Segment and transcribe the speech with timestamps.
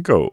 [0.00, 0.32] go.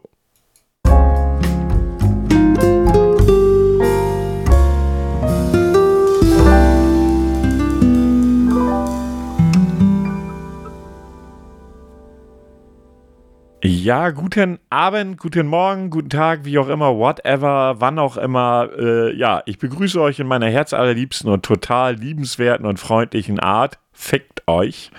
[13.62, 18.70] Ja, guten Abend, guten Morgen, guten Tag, wie auch immer, whatever, wann auch immer.
[18.78, 23.78] Äh, ja, ich begrüße euch in meiner herzallerliebsten und total liebenswerten und freundlichen Art.
[23.92, 24.90] Fickt euch.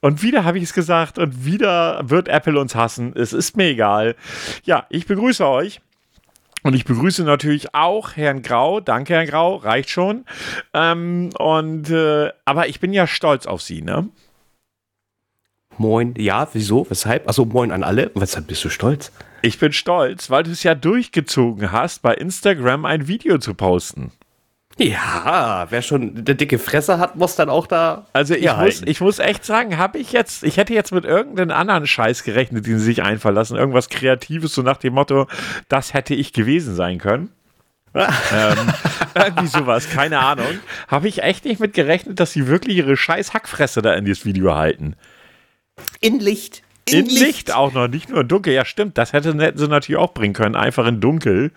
[0.00, 3.12] Und wieder habe ich es gesagt und wieder wird Apple uns hassen.
[3.16, 4.14] Es ist mir egal.
[4.64, 5.80] Ja, ich begrüße euch.
[6.62, 8.80] Und ich begrüße natürlich auch Herrn Grau.
[8.80, 10.24] Danke, Herrn Grau, reicht schon.
[10.74, 14.08] Ähm, und äh, aber ich bin ja stolz auf Sie, ne?
[15.78, 16.14] Moin.
[16.18, 16.88] Ja, wieso?
[16.90, 17.28] Weshalb?
[17.28, 18.10] Also moin an alle.
[18.14, 19.12] Weshalb bist du stolz?
[19.42, 24.10] Ich bin stolz, weil du es ja durchgezogen hast, bei Instagram ein Video zu posten.
[24.78, 28.06] Ja, wer schon eine dicke Fresse hat, muss dann auch da.
[28.12, 31.56] Also ich, muss, ich muss echt sagen, habe ich jetzt, ich hätte jetzt mit irgendeinem
[31.56, 33.56] anderen Scheiß gerechnet, den sie sich einfallen lassen.
[33.56, 35.26] Irgendwas Kreatives, so nach dem Motto,
[35.68, 37.30] das hätte ich gewesen sein können.
[37.94, 38.72] ähm,
[39.14, 40.60] irgendwie sowas, keine Ahnung.
[40.86, 44.24] Habe ich echt nicht mit gerechnet, dass sie wirklich ihre scheiß Hackfresse da in dieses
[44.24, 44.94] Video halten.
[46.00, 46.62] In Licht.
[46.92, 47.20] In, in Licht.
[47.20, 47.54] Licht.
[47.54, 48.52] auch noch, nicht nur in Dunkel.
[48.52, 51.52] Ja, stimmt, das hätten, hätten sie natürlich auch bringen können, einfach in Dunkel.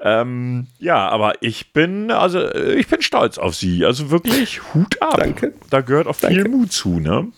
[0.00, 3.84] Ähm, ja, aber ich bin, also ich bin stolz auf sie.
[3.84, 5.18] Also wirklich Hut ab.
[5.18, 5.54] Danke.
[5.70, 6.50] Da gehört auch viel Danke.
[6.50, 7.28] Mut zu, ne?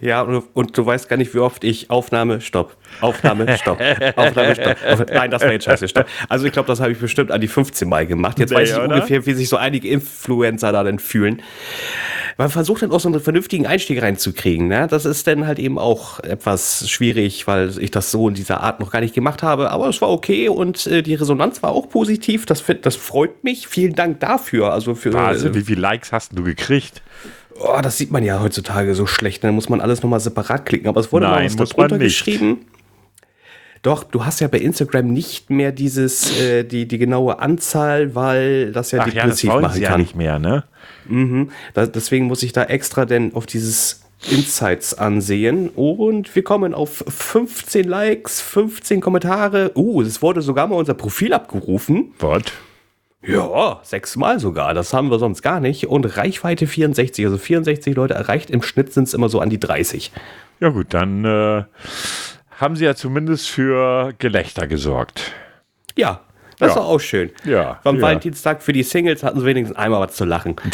[0.00, 3.80] Ja, und, und, du weißt gar nicht, wie oft ich Aufnahme, Stopp, Aufnahme, Stopp,
[4.16, 4.76] Aufnahme, Stopp.
[5.12, 6.06] Nein, das war jetzt scheiße, Stopp.
[6.28, 8.38] Also ich glaube, das habe ich bestimmt an die 15 Mal gemacht.
[8.38, 8.94] Jetzt nee, weiß ich oder?
[8.94, 11.42] ungefähr, wie sich so einige Influencer da denn fühlen.
[12.38, 14.68] Man versucht dann auch so einen vernünftigen Einstieg reinzukriegen.
[14.68, 14.86] Ne?
[14.88, 18.78] Das ist dann halt eben auch etwas schwierig, weil ich das so in dieser Art
[18.78, 19.72] noch gar nicht gemacht habe.
[19.72, 22.46] Aber es war okay und äh, die Resonanz war auch positiv.
[22.46, 23.66] Das, das freut mich.
[23.66, 24.72] Vielen Dank dafür.
[24.72, 27.02] Also für Wahnsinn, äh, wie viele Likes hast du gekriegt?
[27.58, 29.42] Oh, das sieht man ja heutzutage so schlecht.
[29.42, 30.88] Dann muss man alles nochmal separat klicken.
[30.88, 32.66] Aber es wurde Nein, mal was darunter geschrieben.
[33.88, 38.70] Doch, du hast ja bei Instagram nicht mehr dieses, äh, die, die genaue Anzahl, weil
[38.70, 39.92] das ja Ach depressiv ja, das machen sie kann.
[39.92, 40.64] Ja nicht mehr, ne?
[41.06, 41.48] Mhm.
[41.72, 45.70] Da, deswegen muss ich da extra denn auf dieses Insights ansehen.
[45.70, 49.72] Und wir kommen auf 15 Likes, 15 Kommentare.
[49.74, 52.12] Uh, es wurde sogar mal unser Profil abgerufen.
[52.18, 52.42] Was?
[53.26, 54.74] Ja, sechsmal sogar.
[54.74, 55.86] Das haben wir sonst gar nicht.
[55.86, 57.24] Und Reichweite 64.
[57.24, 58.50] Also 64 Leute erreicht.
[58.50, 60.12] Im Schnitt sind es immer so an die 30.
[60.60, 61.62] Ja, gut, dann äh,
[62.58, 65.32] haben sie ja zumindest für Gelächter gesorgt.
[65.96, 66.20] Ja,
[66.58, 66.76] das ja.
[66.76, 67.30] war auch schön.
[67.44, 67.80] Ja.
[67.84, 68.02] Beim ja.
[68.02, 70.56] Valentinstag für die Singles hatten sie wenigstens einmal was zu lachen.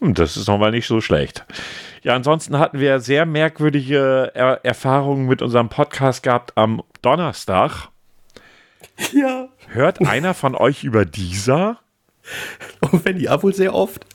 [0.00, 1.44] Hm, das ist nochmal nicht so schlecht.
[2.04, 7.88] Ja, ansonsten hatten wir sehr merkwürdige er Erfahrungen mit unserem Podcast gehabt am Donnerstag.
[9.12, 9.48] Ja.
[9.68, 11.80] Hört einer von euch über dieser?
[12.92, 14.06] Und wenn ja, wohl sehr oft.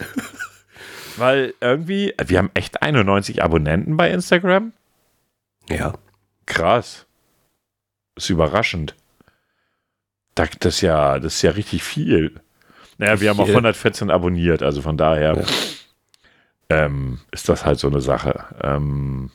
[1.18, 4.72] Weil irgendwie, wir haben echt 91 Abonnenten bei Instagram.
[5.70, 5.94] Ja.
[6.46, 7.06] Krass.
[8.16, 8.96] Ist überraschend.
[10.36, 12.40] Das, ist ja, das ist ja richtig viel.
[12.98, 15.36] Naja, wir haben auch 114 abonniert, also von daher
[16.70, 16.86] ja.
[16.86, 18.46] ähm, ist das halt so eine Sache.
[18.62, 19.32] Ähm,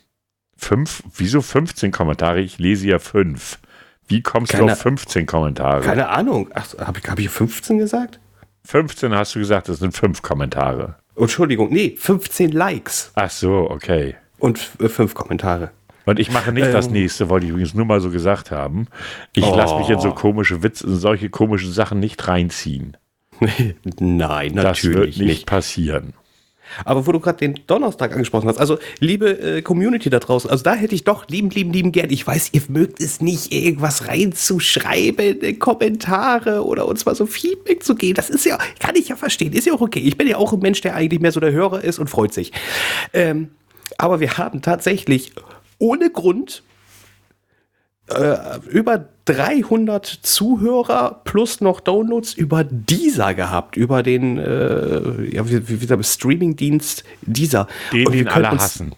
[0.56, 2.40] fünf, wieso 15 Kommentare?
[2.40, 3.58] Ich lese ja fünf.
[4.06, 5.82] Wie kommst keine, du auf 15 Kommentare?
[5.82, 6.50] Keine Ahnung.
[6.54, 8.20] habe ich, hab ich 15 gesagt?
[8.64, 10.96] 15 hast du gesagt, das sind fünf Kommentare.
[11.16, 13.12] Entschuldigung, nee, 15 Likes.
[13.14, 14.16] Ach so, okay.
[14.38, 15.72] Und fünf Kommentare.
[16.08, 18.86] Und ich mache nicht ähm, das nächste, wollte ich übrigens nur mal so gesagt haben.
[19.34, 19.54] Ich oh.
[19.54, 22.96] lasse mich in so komische Witze, in solche komischen Sachen nicht reinziehen.
[24.00, 26.14] Nein, natürlich das wird nicht, nicht passieren.
[26.86, 30.64] Aber wo du gerade den Donnerstag angesprochen hast, also liebe äh, Community da draußen, also
[30.64, 32.08] da hätte ich doch lieben, lieben, lieben gern.
[32.08, 37.82] Ich weiß, ihr mögt es nicht, irgendwas reinzuschreiben, äh, Kommentare oder uns mal so Feedback
[37.82, 38.14] zu geben.
[38.14, 40.00] Das ist ja, kann ich ja verstehen, ist ja auch okay.
[40.00, 42.32] Ich bin ja auch ein Mensch, der eigentlich mehr so der Hörer ist und freut
[42.32, 42.52] sich.
[43.12, 43.50] Ähm,
[43.98, 45.32] aber wir haben tatsächlich
[45.78, 46.62] ohne Grund
[48.08, 55.68] äh, über 300 Zuhörer plus noch Downloads über dieser gehabt, über den äh, ja, wie,
[55.68, 57.68] wie, wie, Streaming-Dienst dieser.
[57.92, 58.94] Den, Und den alle uns, hassen.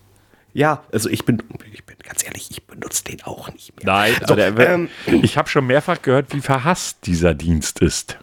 [0.52, 1.42] Ja, also ich bin,
[1.72, 3.86] ich bin ganz ehrlich, ich benutze den auch nicht mehr.
[3.86, 8.18] Nein, so, der, ähm, ich habe schon mehrfach gehört, wie verhasst dieser Dienst ist.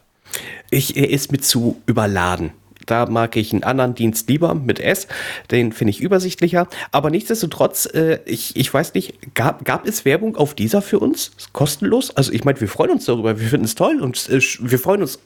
[0.70, 2.52] Ich, er ist mit zu überladen.
[2.88, 5.08] Da mag ich einen anderen Dienst lieber mit S.
[5.52, 6.68] Den finde ich übersichtlicher.
[6.92, 11.32] Aber nichtsdestotrotz, äh, ich, ich weiß nicht, gab, gab es Werbung auf dieser für uns?
[11.54, 12.16] Kostenlos?
[12.16, 13.40] Also ich meine, wir freuen uns darüber.
[13.40, 15.20] Wir finden es toll und äh, wir freuen uns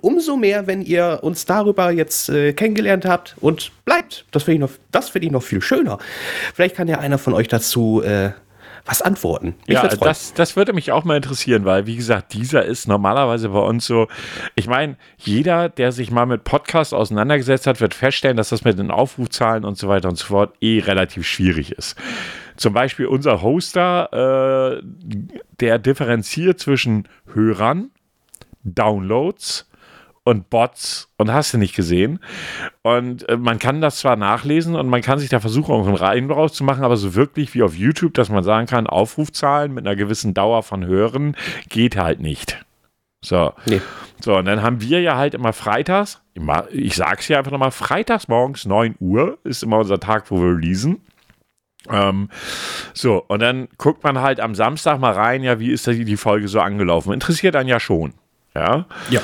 [0.00, 4.26] umso mehr, wenn ihr uns darüber jetzt äh, kennengelernt habt und bleibt.
[4.30, 5.98] Das finde ich, noch, find ich noch viel schöner.
[6.54, 8.30] Vielleicht kann ja einer von euch dazu äh,
[8.86, 9.54] was antworten.
[9.66, 13.48] Mich ja, das, das würde mich auch mal interessieren, weil, wie gesagt, dieser ist normalerweise
[13.48, 14.08] bei uns so.
[14.56, 18.78] Ich meine, jeder, der sich mal mit Podcasts auseinandergesetzt hat, wird feststellen, dass das mit
[18.78, 21.96] den Aufrufzahlen und so weiter und so fort eh relativ schwierig ist.
[22.56, 24.82] zum Beispiel unser Hoster, äh,
[25.60, 27.90] der differenziert zwischen Hörern,
[28.62, 29.66] Downloads
[30.24, 32.18] und Bots und hast du nicht gesehen.
[32.82, 35.96] Und äh, man kann das zwar nachlesen und man kann sich da versuchen, auch einen
[35.96, 39.72] Reim draus zu machen, aber so wirklich wie auf YouTube, dass man sagen kann, Aufrufzahlen
[39.72, 41.36] mit einer gewissen Dauer von Hören
[41.68, 42.64] geht halt nicht.
[43.22, 43.52] So.
[43.66, 43.80] Nee.
[44.20, 46.22] So, und dann haben wir ja halt immer freitags,
[46.70, 50.56] ich sag's hier einfach nochmal, freitags morgens 9 Uhr ist immer unser Tag, wo wir
[50.56, 51.02] releasen.
[51.90, 52.30] Ähm,
[52.94, 56.48] so, und dann guckt man halt am Samstag mal rein, ja, wie ist die Folge
[56.48, 57.12] so angelaufen?
[57.12, 58.14] Interessiert dann ja schon.
[58.54, 58.86] Ja.
[59.10, 59.20] Ja.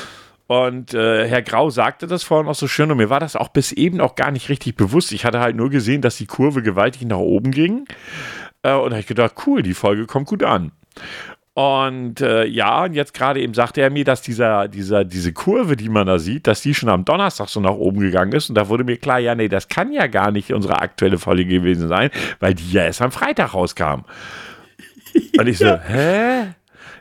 [0.50, 3.50] Und äh, Herr Grau sagte das vorhin auch so schön und mir war das auch
[3.50, 5.12] bis eben auch gar nicht richtig bewusst.
[5.12, 7.84] Ich hatte halt nur gesehen, dass die Kurve gewaltig nach oben ging.
[8.64, 10.72] Äh, und da habe ich gedacht, cool, die Folge kommt gut an.
[11.54, 15.76] Und äh, ja, und jetzt gerade eben sagte er mir, dass dieser, dieser, diese Kurve,
[15.76, 18.48] die man da sieht, dass die schon am Donnerstag so nach oben gegangen ist.
[18.48, 21.44] Und da wurde mir klar, ja, nee, das kann ja gar nicht unsere aktuelle Folge
[21.46, 22.10] gewesen sein,
[22.40, 24.00] weil die ja erst am Freitag rauskam.
[25.38, 25.80] Und ich so, ja.
[25.80, 26.54] hä?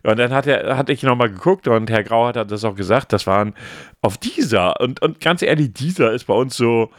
[0.03, 3.13] Und dann hat er, hatte ich nochmal geguckt und Herr Grau hat das auch gesagt,
[3.13, 3.53] das waren
[4.01, 4.79] auf dieser.
[4.79, 6.89] Und, und ganz ehrlich, dieser ist bei uns so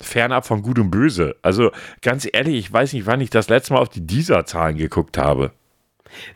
[0.00, 1.36] fernab von Gut und Böse.
[1.42, 1.70] Also
[2.02, 5.52] ganz ehrlich, ich weiß nicht, wann ich das letzte Mal auf die Dieser-Zahlen geguckt habe.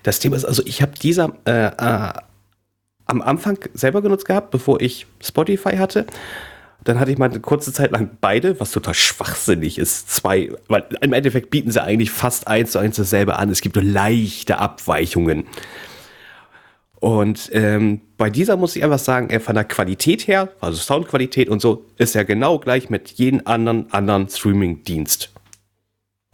[0.02, 2.12] Das Thema ist also, ich habe dieser äh, äh,
[3.06, 6.06] am Anfang selber genutzt gehabt, bevor ich Spotify hatte.
[6.84, 10.10] Dann hatte ich mal eine kurze Zeit lang beide, was total schwachsinnig ist.
[10.10, 13.50] Zwei, weil im Endeffekt bieten sie eigentlich fast eins zu eins dasselbe an.
[13.50, 15.44] Es gibt nur leichte Abweichungen.
[17.00, 21.62] Und ähm, bei dieser muss ich einfach sagen, von der Qualität her, also Soundqualität und
[21.62, 25.32] so, ist er genau gleich mit jedem anderen anderen Streaming-Dienst.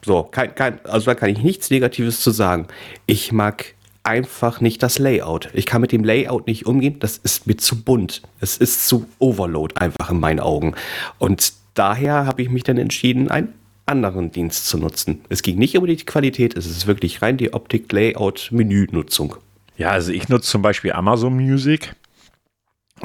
[0.05, 2.67] So, kein, kein, also da kann ich nichts Negatives zu sagen.
[3.06, 3.75] Ich mag
[4.05, 5.49] einfach nicht das Layout.
[5.55, 6.99] Ich kann mit dem Layout nicht umgehen.
[7.01, 8.23] Das ist mir zu bunt.
[8.39, 10.75] Es ist zu Overload einfach in meinen Augen.
[11.19, 13.55] Und daher habe ich mich dann entschieden, einen
[13.87, 15.21] anderen Dienst zu nutzen.
[15.29, 19.37] Es ging nicht um die Qualität, es ist wirklich rein die Optik, Layout, Menünutzung.
[19.77, 21.95] Ja, also ich nutze zum Beispiel Amazon Music.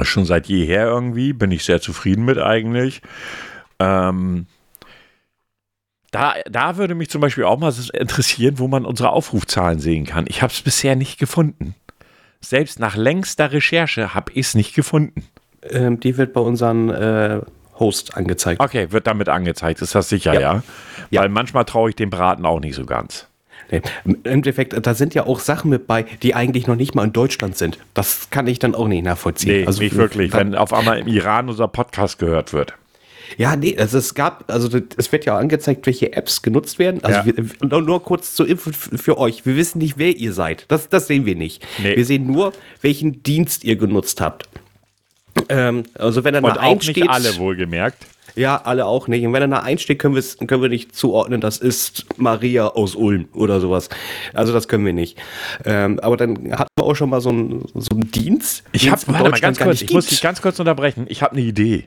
[0.02, 1.34] Schon seit jeher irgendwie.
[1.34, 3.02] Bin ich sehr zufrieden mit eigentlich.
[3.80, 4.46] Ähm,
[6.12, 10.26] da, da würde mich zum Beispiel auch mal interessieren, wo man unsere Aufrufzahlen sehen kann.
[10.28, 11.76] Ich habe es bisher nicht gefunden.
[12.42, 15.26] Selbst nach längster Recherche habe ich es nicht gefunden.
[15.64, 17.42] Ähm, die wird bei unseren äh,
[17.80, 18.62] Host angezeigt.
[18.62, 20.40] Okay, wird damit angezeigt, ist das sicher, ja?
[20.40, 20.64] ja?
[21.10, 21.22] ja.
[21.22, 23.28] Weil manchmal traue ich dem Braten auch nicht so ganz.
[23.72, 23.82] Nee.
[24.04, 27.14] Im Endeffekt, da sind ja auch Sachen mit bei, die eigentlich noch nicht mal in
[27.14, 27.78] Deutschland sind.
[27.94, 29.62] Das kann ich dann auch nicht nachvollziehen.
[29.62, 32.74] Nee, also, nicht wirklich, wenn auf einmal im Iran unser Podcast gehört wird.
[33.38, 37.04] Ja, nee, also es gab, also es wird ja angezeigt, welche Apps genutzt werden.
[37.04, 37.36] Also ja.
[37.36, 39.46] wir, nur kurz zur Info für euch.
[39.46, 40.66] Wir wissen nicht, wer ihr seid.
[40.68, 41.66] Das, das sehen wir nicht.
[41.82, 41.96] Nee.
[41.96, 44.48] Wir sehen nur, welchen Dienst ihr genutzt habt.
[45.48, 46.98] Ähm, also wenn er nach einsteht.
[46.98, 48.06] Nicht alle wohlgemerkt.
[48.36, 49.26] Ja, alle auch nicht.
[49.26, 53.28] Und wenn er da einsteht, können, können wir nicht zuordnen, das ist Maria aus Ulm
[53.34, 53.90] oder sowas.
[54.34, 55.18] Also das können wir nicht.
[55.66, 58.64] Ähm, aber dann hatten wir auch schon mal so einen, so einen Dienst.
[58.72, 61.06] Ich habe, warte mal ganz kurz, ich muss dich ganz kurz unterbrechen.
[61.10, 61.86] Ich habe eine Idee.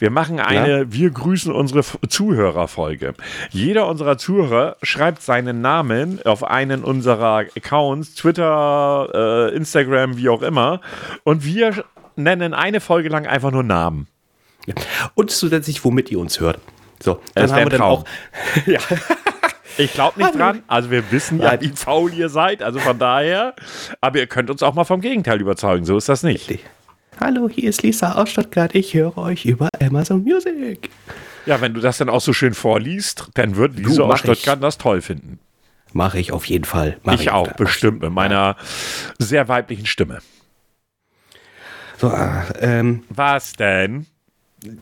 [0.00, 0.92] Wir machen eine ja?
[0.92, 3.14] Wir grüßen unsere Zuhörer-Folge.
[3.50, 10.40] Jeder unserer Zuhörer schreibt seinen Namen auf einen unserer Accounts, Twitter, äh, Instagram, wie auch
[10.40, 10.80] immer.
[11.22, 11.84] Und wir
[12.16, 14.06] nennen eine Folge lang einfach nur Namen.
[14.66, 14.74] Ja.
[15.14, 16.58] Und zusätzlich, womit ihr uns hört.
[16.98, 18.04] So, dann das haben wir dann auch.
[18.66, 18.80] ja.
[19.76, 20.62] Ich glaube nicht dran.
[20.66, 22.62] Also wir wissen ja, wie faul ihr seid.
[22.62, 23.54] Also von daher.
[24.00, 25.84] Aber ihr könnt uns auch mal vom Gegenteil überzeugen.
[25.84, 26.58] So ist das nicht.
[27.22, 28.74] Hallo, hier ist Lisa aus Stuttgart.
[28.74, 30.88] Ich höre euch über Amazon Music.
[31.44, 34.62] Ja, wenn du das dann auch so schön vorliest, dann wird Lisa aus Stuttgart ich.
[34.62, 35.38] das toll finden.
[35.92, 36.96] Mache ich auf jeden Fall.
[37.02, 38.56] Mach ich, ich auch, bestimmt, mit meiner
[39.18, 40.20] sehr weiblichen Stimme.
[41.98, 44.06] So, äh, ähm, Was denn?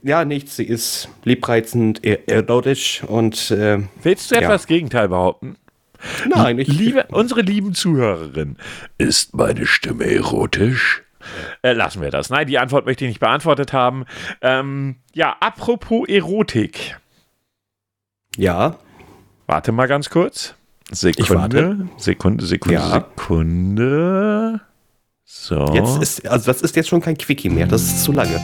[0.04, 0.54] Ja, nichts.
[0.54, 3.50] Sie ist liebreizend, erotisch und.
[3.50, 4.48] Äh, Willst du etwas ja.
[4.50, 5.56] das Gegenteil behaupten?
[6.28, 6.68] Nein, ich.
[6.68, 8.58] Liebe, unsere lieben Zuhörerin,
[8.96, 11.02] ist meine Stimme erotisch?
[11.62, 12.30] Äh, lassen wir das.
[12.30, 14.04] Nein, die Antwort möchte ich nicht beantwortet haben.
[14.42, 16.96] Ähm, ja, apropos Erotik.
[18.36, 18.76] Ja.
[19.46, 20.54] Warte mal ganz kurz.
[20.90, 22.90] Sekunde, Sekunde, Sekunde, ja.
[22.90, 24.60] Sekunde.
[25.24, 25.74] So.
[25.74, 28.40] Jetzt ist, also das ist jetzt schon kein Quickie mehr, das ist zu lange.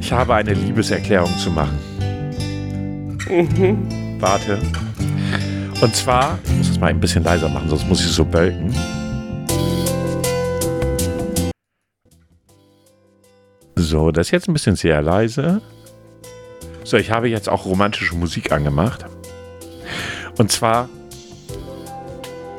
[0.00, 1.78] Ich habe eine Liebeserklärung zu machen.
[3.28, 4.20] Mhm.
[4.20, 4.58] Warte.
[5.82, 8.74] Und zwar, ich muss das mal ein bisschen leiser machen, sonst muss ich so bölken.
[13.88, 15.62] So, das ist jetzt ein bisschen sehr leise.
[16.84, 19.06] So, ich habe jetzt auch romantische Musik angemacht.
[20.36, 20.90] Und zwar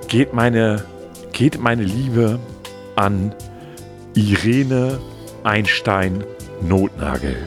[0.07, 0.83] geht meine,
[1.31, 2.39] geht meine Liebe
[2.95, 3.35] an
[4.15, 4.99] Irene
[5.43, 6.23] Einstein
[6.63, 7.37] Notnagel.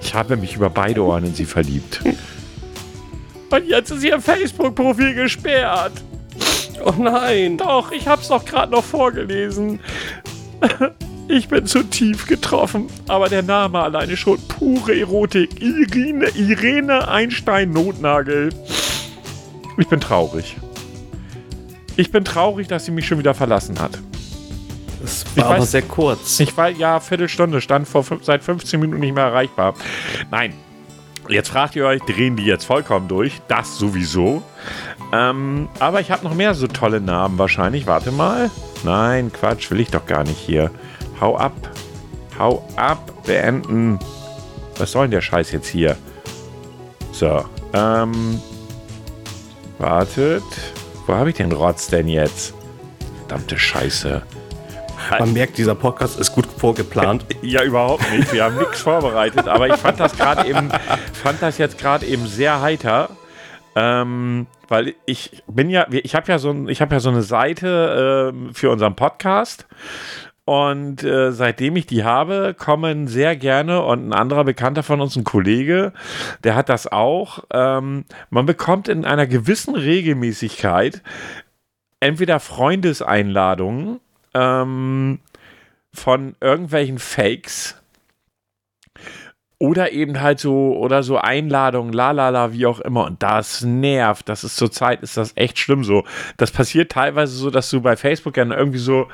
[0.00, 2.00] Ich habe mich über beide Ohren in sie verliebt.
[3.50, 5.92] Und jetzt ist ihr Facebook-Profil gesperrt.
[6.86, 7.58] Oh nein.
[7.58, 9.80] Doch, ich hab's doch gerade noch vorgelesen.
[11.30, 15.62] Ich bin zu tief getroffen, aber der Name alleine schon pure Erotik.
[15.62, 18.48] Irene, Irene Einstein Notnagel.
[19.78, 20.56] Ich bin traurig.
[21.94, 23.92] Ich bin traurig, dass sie mich schon wieder verlassen hat.
[25.00, 26.40] Das war aber sehr kurz.
[26.40, 29.74] Ich war, ja, Viertelstunde, stand vor seit 15 Minuten nicht mehr erreichbar.
[30.32, 30.52] Nein.
[31.28, 33.40] Jetzt fragt ihr euch, drehen die jetzt vollkommen durch?
[33.46, 34.42] Das sowieso.
[35.12, 37.86] Ähm, aber ich habe noch mehr so tolle Namen wahrscheinlich.
[37.86, 38.50] Warte mal.
[38.82, 40.72] Nein, Quatsch, will ich doch gar nicht hier.
[41.20, 41.52] Hau ab.
[42.38, 43.12] Hau ab.
[43.26, 43.98] Beenden.
[44.78, 45.96] Was soll denn der Scheiß jetzt hier?
[47.12, 47.44] So.
[47.74, 48.40] Ähm.
[49.78, 50.42] Wartet.
[51.06, 52.54] Wo habe ich den Rotz denn jetzt?
[53.18, 54.22] Verdammte Scheiße.
[55.18, 57.26] Man merkt, dieser Podcast ist gut vorgeplant.
[57.42, 58.32] Ja, überhaupt nicht.
[58.32, 60.70] Wir haben nichts vorbereitet, aber ich fand das gerade eben,
[61.12, 63.10] fand das jetzt gerade eben sehr heiter.
[63.74, 68.32] Ähm, weil ich bin ja, ich habe ja so, ich habe ja so eine Seite
[68.32, 69.66] äh, für unseren Podcast
[70.50, 75.14] und äh, seitdem ich die habe, kommen sehr gerne und ein anderer Bekannter von uns,
[75.14, 75.92] ein Kollege,
[76.42, 77.44] der hat das auch.
[77.52, 81.02] Ähm, man bekommt in einer gewissen Regelmäßigkeit
[82.00, 84.00] entweder Freundeseinladungen
[84.34, 85.20] ähm,
[85.94, 87.80] von irgendwelchen Fakes
[89.60, 93.04] oder eben halt so, oder so Einladungen, lalala, wie auch immer.
[93.04, 94.28] Und das nervt.
[94.28, 96.02] Das ist zurzeit, ist das echt schlimm so.
[96.38, 99.06] Das passiert teilweise so, dass du bei Facebook dann irgendwie so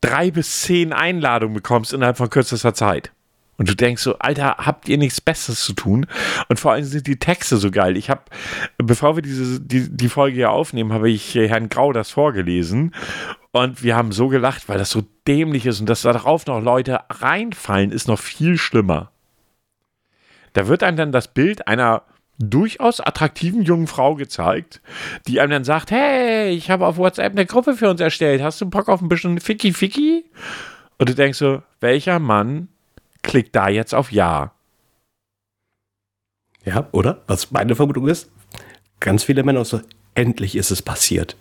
[0.00, 3.12] drei bis zehn Einladungen bekommst innerhalb von kürzester Zeit.
[3.58, 6.06] Und du denkst so, Alter, habt ihr nichts Besseres zu tun?
[6.48, 7.96] Und vor allem sind die Texte so geil.
[7.96, 8.22] Ich habe,
[8.76, 12.94] bevor wir diese, die, die Folge hier aufnehmen, habe ich Herrn Grau das vorgelesen.
[13.52, 17.00] Und wir haben so gelacht, weil das so dämlich ist und dass darauf noch Leute
[17.08, 19.10] reinfallen, ist noch viel schlimmer.
[20.52, 22.02] Da wird einem dann das Bild einer
[22.38, 24.80] durchaus attraktiven jungen Frau gezeigt,
[25.26, 28.60] die einem dann sagt, hey, ich habe auf WhatsApp eine Gruppe für uns erstellt, hast
[28.60, 30.24] du Bock auf ein bisschen Ficky Ficky?
[30.98, 32.68] Und du denkst so, welcher Mann
[33.22, 34.52] klickt da jetzt auf Ja?
[36.64, 37.22] Ja, oder?
[37.26, 38.30] Was meine Vermutung ist,
[39.00, 39.80] ganz viele Männer so,
[40.14, 41.36] endlich ist es passiert.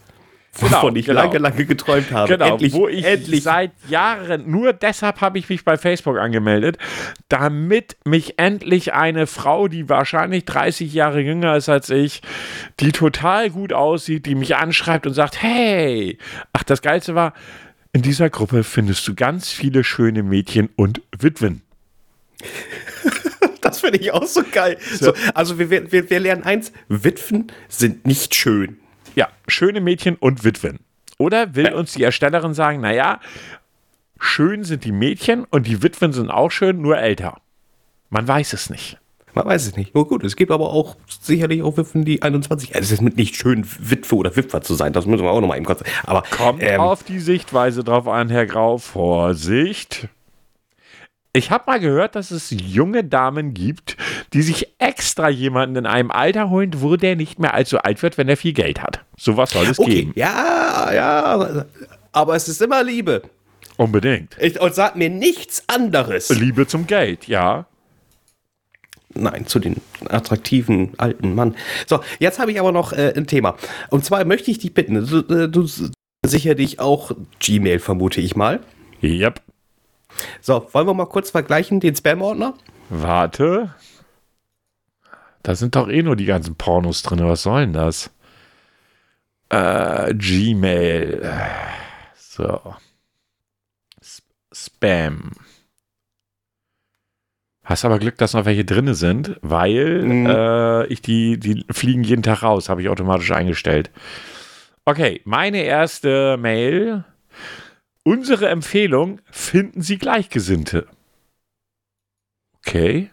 [0.60, 1.22] Genau, wovon ich genau.
[1.22, 2.32] lange, lange geträumt habe.
[2.32, 3.44] Genau, endlich, wo ich endlich.
[3.44, 6.78] seit Jahren, nur deshalb habe ich mich bei Facebook angemeldet,
[7.28, 12.22] damit mich endlich eine Frau, die wahrscheinlich 30 Jahre jünger ist als ich,
[12.80, 16.18] die total gut aussieht, die mich anschreibt und sagt, hey,
[16.54, 17.34] ach, das Geilste war,
[17.92, 21.62] in dieser Gruppe findest du ganz viele schöne Mädchen und Witwen.
[23.62, 24.78] Das finde ich auch so geil.
[25.00, 28.78] So, also wir, wir, wir lernen eins, Witwen sind nicht schön.
[29.16, 30.80] Ja, schöne Mädchen und Witwen.
[31.18, 33.20] Oder will uns die Erstellerin sagen, naja,
[34.20, 37.38] schön sind die Mädchen und die Witwen sind auch schön, nur älter.
[38.10, 39.00] Man weiß es nicht.
[39.34, 39.94] Man weiß es nicht.
[39.94, 42.74] Nur gut, es gibt aber auch sicherlich auch Witwen, die 21.
[42.74, 44.94] Also es ist mit nicht schön, Witwe oder Witwer zu sein.
[44.94, 45.84] Das müssen wir auch nochmal eben kurz.
[46.04, 48.78] Aber Kommt ähm, auf die Sichtweise drauf an, Herr Grau.
[48.78, 50.08] Vorsicht.
[51.34, 53.98] Ich habe mal gehört, dass es junge Damen gibt,
[54.34, 58.18] die sich extra jemanden in einem Alter holen, wo der nicht mehr allzu alt wird,
[58.18, 59.02] wenn er viel Geld hat.
[59.18, 60.14] Sowas soll es okay, geben.
[60.16, 61.66] ja, ja,
[62.12, 63.24] aber es ist immer Liebe.
[63.78, 64.38] Unbedingt.
[64.40, 66.30] Ich, und sag mir nichts anderes.
[66.30, 67.66] Liebe zum Geld, ja.
[69.14, 69.78] Nein, zu den
[70.10, 71.56] attraktiven alten Mann.
[71.88, 73.56] So, jetzt habe ich aber noch äh, ein Thema.
[73.90, 75.68] Und zwar möchte ich dich bitten, du, äh, du
[76.26, 78.60] sicherlich auch Gmail, vermute ich mal.
[79.02, 79.42] Yep.
[80.42, 82.56] So, wollen wir mal kurz vergleichen den Spam-Ordner?
[82.90, 83.74] Warte.
[85.46, 87.20] Da sind doch eh nur die ganzen Pornos drin.
[87.24, 88.10] Was soll denn das?
[89.50, 91.32] Äh, Gmail.
[92.18, 92.74] So.
[94.52, 95.34] Spam.
[97.64, 100.26] Hast aber Glück, dass noch welche drin sind, weil Mhm.
[100.26, 103.92] äh, ich die, die fliegen jeden Tag raus, habe ich automatisch eingestellt.
[104.84, 107.04] Okay, meine erste Mail.
[108.04, 110.88] Unsere Empfehlung, finden Sie Gleichgesinnte.
[112.58, 113.12] Okay.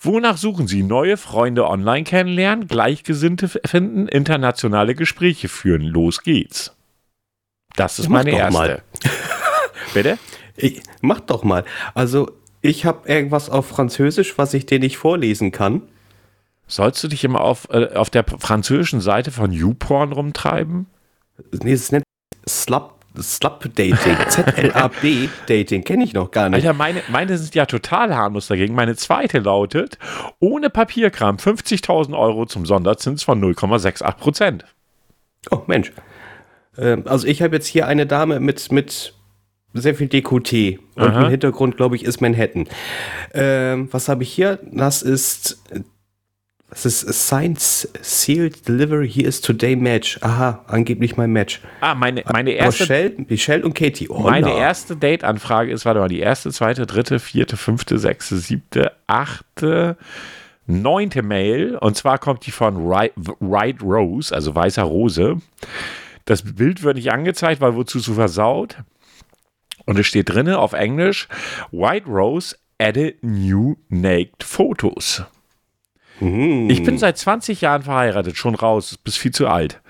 [0.00, 0.82] Wonach suchen Sie?
[0.82, 5.82] Neue Freunde online kennenlernen, Gleichgesinnte finden, internationale Gespräche führen.
[5.82, 6.74] Los geht's.
[7.76, 8.52] Das ist Ja, meine erste.
[8.58, 8.82] mal.
[9.94, 10.18] Bitte?
[10.56, 11.64] Ich, mach doch mal.
[11.94, 15.82] Also, ich habe irgendwas auf Französisch, was ich dir nicht vorlesen kann.
[16.66, 20.86] Sollst du dich immer auf, äh, auf der französischen Seite von YouPorn rumtreiben?
[21.62, 22.04] Nee, es nennt
[22.48, 24.16] Slap, Slap Dating.
[24.28, 25.84] Z-L-A-B Dating.
[25.84, 26.56] Kenne ich noch gar nicht.
[26.56, 28.74] Alter, meine, meine sind ja total harmlos dagegen.
[28.74, 29.98] Meine zweite lautet,
[30.40, 34.64] ohne Papierkram 50.000 Euro zum Sonderzins von 0,68 Prozent.
[35.50, 35.92] Oh, Mensch.
[36.76, 39.14] Ähm, also, ich habe jetzt hier eine Dame mit, mit
[39.74, 40.78] sehr viel Dekolleté.
[40.94, 41.24] Und Aha.
[41.24, 42.68] im Hintergrund, glaube ich, ist Manhattan.
[43.34, 44.58] Ähm, was habe ich hier?
[44.70, 45.62] Das ist
[46.70, 49.08] Das ist Science Sealed Delivery.
[49.10, 50.18] Here is today Match.
[50.20, 51.60] Aha, angeblich mein Match.
[51.80, 52.82] Ah, meine, meine erste.
[52.82, 54.08] Michelle, Michelle und Katie.
[54.10, 54.58] Oh, meine na.
[54.58, 59.96] erste Date-Anfrage ist, warte mal, die erste, zweite, dritte, vierte, fünfte, sechste, siebte, achte,
[60.66, 61.76] neunte Mail.
[61.76, 65.38] Und zwar kommt die von White Rose, also weißer Rose.
[66.26, 68.76] Das Bild wird nicht angezeigt, weil wozu zu versaut.
[69.86, 71.28] Und es steht drinne auf Englisch:
[71.72, 75.24] White Rose added new naked photos.
[76.20, 76.68] Mhm.
[76.70, 79.80] Ich bin seit 20 Jahren verheiratet, schon raus, bis viel zu alt.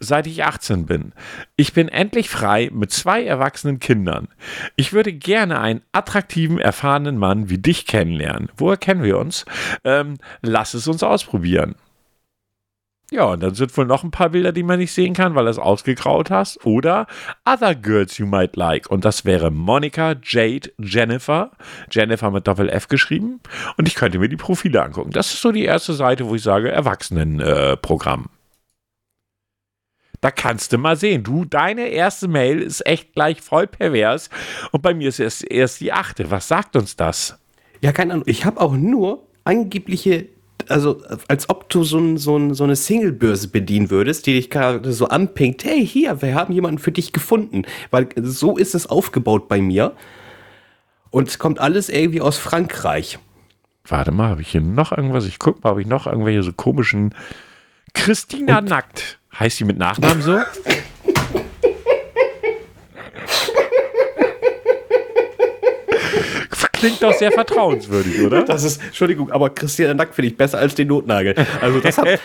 [0.00, 1.12] Seit ich 18 bin.
[1.56, 4.28] Ich bin endlich frei mit zwei erwachsenen Kindern.
[4.76, 8.50] Ich würde gerne einen attraktiven, erfahrenen Mann wie dich kennenlernen.
[8.56, 9.44] Woher kennen wir uns?
[9.84, 11.74] Ähm, lass es uns ausprobieren.
[13.12, 15.44] Ja, und dann sind wohl noch ein paar Bilder, die man nicht sehen kann, weil
[15.44, 16.64] du es ausgegraut hast.
[16.64, 17.06] Oder
[17.44, 18.90] Other Girls You Might Like.
[18.90, 21.50] Und das wäre Monica, Jade, Jennifer.
[21.90, 23.40] Jennifer mit Doppel-F geschrieben.
[23.76, 25.10] Und ich könnte mir die Profile angucken.
[25.10, 28.30] Das ist so die erste Seite, wo ich sage, Erwachsenenprogramm.
[30.22, 31.22] Da kannst du mal sehen.
[31.22, 34.30] Du, deine erste Mail ist echt gleich voll pervers.
[34.70, 36.30] Und bei mir ist es erst die achte.
[36.30, 37.38] Was sagt uns das?
[37.82, 38.24] Ja, keine Ahnung.
[38.26, 40.28] Ich habe auch nur angebliche
[40.68, 44.50] also als ob du so, ein, so, ein, so eine Singlebörse bedienen würdest, die dich
[44.50, 47.64] gerade so anpinkt, hey, hier, wir haben jemanden für dich gefunden.
[47.90, 49.94] Weil so ist es aufgebaut bei mir.
[51.10, 53.18] Und es kommt alles irgendwie aus Frankreich.
[53.84, 55.26] Warte mal, habe ich hier noch irgendwas?
[55.26, 57.14] Ich gucke mal, habe ich noch irgendwelche so komischen.
[57.94, 59.18] Christina Und Nackt.
[59.38, 60.38] Heißt die mit Nachnamen so?
[66.82, 68.42] klingt doch sehr vertrauenswürdig, oder?
[68.52, 71.34] Das ist, Entschuldigung, aber Christian Nack finde ich besser als den Notnagel.
[71.60, 72.06] Also das hat,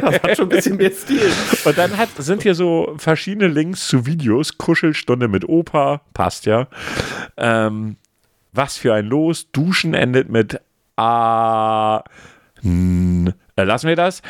[0.00, 1.32] das hat schon ein bisschen mehr Stil.
[1.64, 4.58] Und dann hat, sind hier so verschiedene Links zu Videos.
[4.58, 6.68] Kuschelstunde mit Opa, passt ja.
[7.36, 7.96] Ähm,
[8.52, 9.50] was für ein Los.
[9.50, 10.60] Duschen endet mit
[10.96, 12.04] A.
[12.62, 14.20] N, äh, lassen wir das.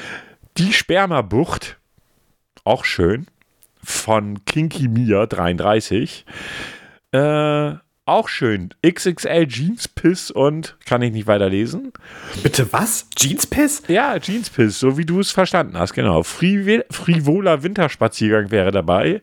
[0.56, 1.76] Die Spermabucht,
[2.64, 3.26] auch schön,
[3.82, 6.24] von Kinky Mia 33.
[7.12, 7.72] Äh,
[8.10, 8.74] auch schön.
[8.84, 11.92] XXL Jeans Piss und kann ich nicht weiterlesen.
[12.42, 13.08] Bitte was?
[13.14, 13.82] Jeans Piss?
[13.88, 16.22] Ja, Jeans Piss, so wie du es verstanden hast, genau.
[16.22, 19.22] Friv frivoler Winterspaziergang wäre dabei.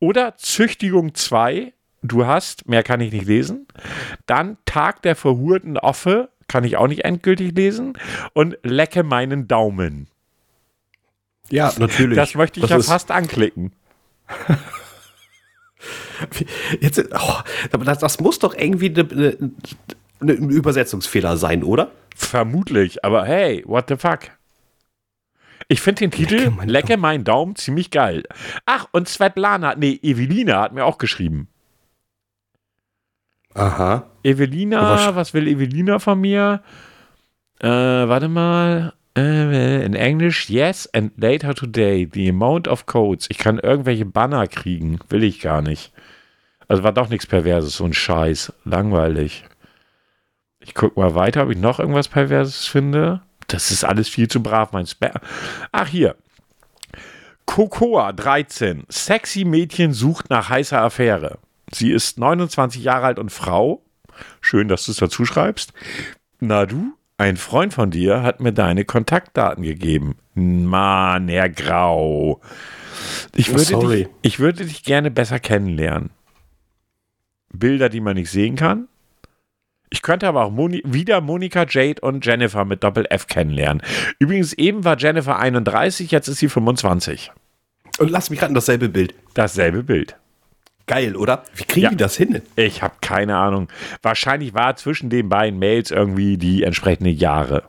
[0.00, 1.72] Oder Züchtigung 2.
[2.02, 3.66] Du hast, mehr kann ich nicht lesen.
[4.26, 7.96] Dann Tag der verhurten Offe, kann ich auch nicht endgültig lesen.
[8.32, 10.08] Und lecke meinen Daumen.
[11.50, 12.16] Ja, natürlich.
[12.16, 13.72] Das möchte ich das ja fast anklicken.
[16.80, 19.36] Jetzt, oh, das, das, muss doch irgendwie eine,
[20.20, 21.90] eine, ein Übersetzungsfehler sein, oder?
[22.14, 24.30] Vermutlich, aber hey, what the fuck?
[25.68, 28.22] Ich finde den Titel Lecke, mein, Lecke mein Daumen ziemlich geil.
[28.66, 31.48] Ach, und Svetlana, nee, Evelina hat mir auch geschrieben.
[33.54, 34.10] Aha.
[34.22, 36.62] Evelina, was will Evelina von mir?
[37.60, 38.92] Äh, warte mal.
[39.16, 43.26] Äh, in Englisch, yes, and later today, the amount of codes.
[43.30, 44.98] Ich kann irgendwelche Banner kriegen.
[45.08, 45.92] Will ich gar nicht.
[46.66, 48.52] Also war doch nichts Perverses, so ein Scheiß.
[48.64, 49.44] Langweilig.
[50.60, 53.20] Ich guck mal weiter, ob ich noch irgendwas Perverses finde.
[53.46, 55.20] Das ist alles viel zu brav, mein Spam.
[55.70, 56.16] Ach, hier.
[57.46, 58.84] Cocoa 13.
[58.88, 61.38] Sexy Mädchen sucht nach heißer Affäre.
[61.70, 63.82] Sie ist 29 Jahre alt und Frau.
[64.40, 65.72] Schön, dass du es dazu schreibst.
[66.40, 66.96] Na du?
[67.16, 70.16] Ein Freund von dir hat mir deine Kontaktdaten gegeben.
[70.34, 72.40] Mann, Herr Grau.
[73.36, 76.10] Ich würde, oh, dich, ich würde dich gerne besser kennenlernen.
[77.52, 78.88] Bilder, die man nicht sehen kann.
[79.90, 83.80] Ich könnte aber auch Moni wieder Monika, Jade und Jennifer mit Doppel-F kennenlernen.
[84.18, 87.30] Übrigens, eben war Jennifer 31, jetzt ist sie 25.
[88.00, 89.14] Und lass mich gerade dasselbe Bild.
[89.34, 90.16] Dasselbe Bild.
[90.86, 91.44] Geil, oder?
[91.54, 91.90] Wie kriegen ja.
[91.90, 92.42] die das hin?
[92.56, 93.68] Ich habe keine Ahnung.
[94.02, 97.64] Wahrscheinlich war zwischen den beiden Mails irgendwie die entsprechende Jahre.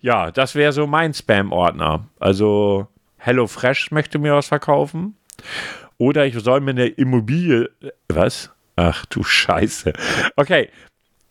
[0.00, 2.06] Ja, das wäre so mein Spam-Ordner.
[2.18, 2.86] Also
[3.18, 5.16] HelloFresh möchte mir was verkaufen.
[5.98, 7.70] Oder ich soll mir eine Immobilie.
[8.08, 8.50] Was?
[8.76, 9.92] Ach du Scheiße.
[10.36, 10.70] Okay.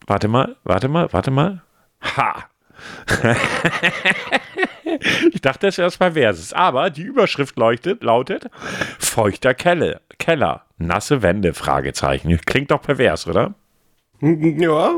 [0.06, 1.64] Warte mal, warte mal, warte mal.
[2.02, 2.50] Ha!
[5.32, 6.54] ich dachte, das wäre was Perverses.
[6.54, 8.50] Aber die Überschrift leuchtet, lautet
[8.98, 12.40] Feuchter Kelle, Keller, nasse Wände, Fragezeichen.
[12.46, 13.54] Klingt doch pervers, oder?
[14.22, 14.92] Ja.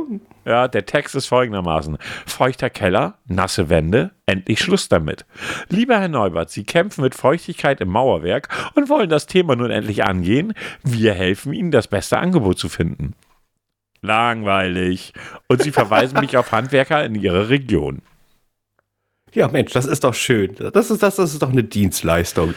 [0.43, 1.97] Ja, der Text ist folgendermaßen.
[2.25, 5.25] Feuchter Keller, nasse Wände, endlich Schluss damit.
[5.69, 10.03] Lieber Herr Neubert, Sie kämpfen mit Feuchtigkeit im Mauerwerk und wollen das Thema nun endlich
[10.03, 10.53] angehen.
[10.83, 13.13] Wir helfen Ihnen, das beste Angebot zu finden.
[14.01, 15.13] Langweilig.
[15.47, 18.01] Und Sie verweisen mich auf Handwerker in Ihrer Region.
[19.33, 20.55] Ja, Mensch, das ist doch schön.
[20.73, 22.53] Das ist, das, das ist doch eine Dienstleistung.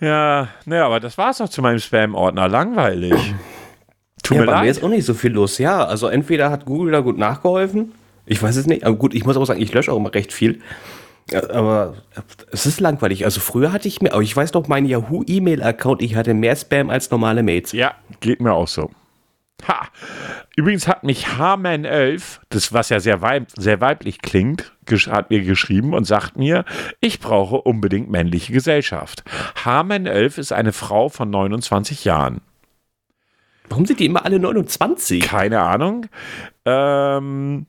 [0.00, 2.48] Ja, naja, aber das war es doch zu meinem Spam-Ordner.
[2.48, 3.12] Langweilig.
[4.22, 4.64] Tut ja, mir bei leid.
[4.64, 5.58] mir ist auch nicht so viel los.
[5.58, 7.92] Ja, also entweder hat Google da gut nachgeholfen
[8.24, 8.84] Ich weiß es nicht.
[8.84, 10.60] Aber gut, ich muss auch sagen, ich lösche auch immer recht viel.
[11.50, 11.94] Aber
[12.50, 13.24] es ist langweilig.
[13.24, 16.88] Also früher hatte ich mehr, aber ich weiß noch, mein Yahoo-E-Mail-Account, ich hatte mehr Spam
[16.88, 17.72] als normale Mails.
[17.72, 18.90] Ja, geht mir auch so.
[19.66, 19.88] Ha!
[20.56, 24.72] Übrigens hat mich Harman11, das was ja sehr, weib sehr weiblich klingt,
[25.06, 26.64] hat mir geschrieben und sagt mir,
[27.00, 29.24] ich brauche unbedingt männliche Gesellschaft.
[29.64, 32.40] Harman11 ist eine Frau von 29 Jahren.
[33.68, 35.22] Warum sind die immer alle 29?
[35.22, 36.06] Keine Ahnung.
[36.64, 37.66] Ähm,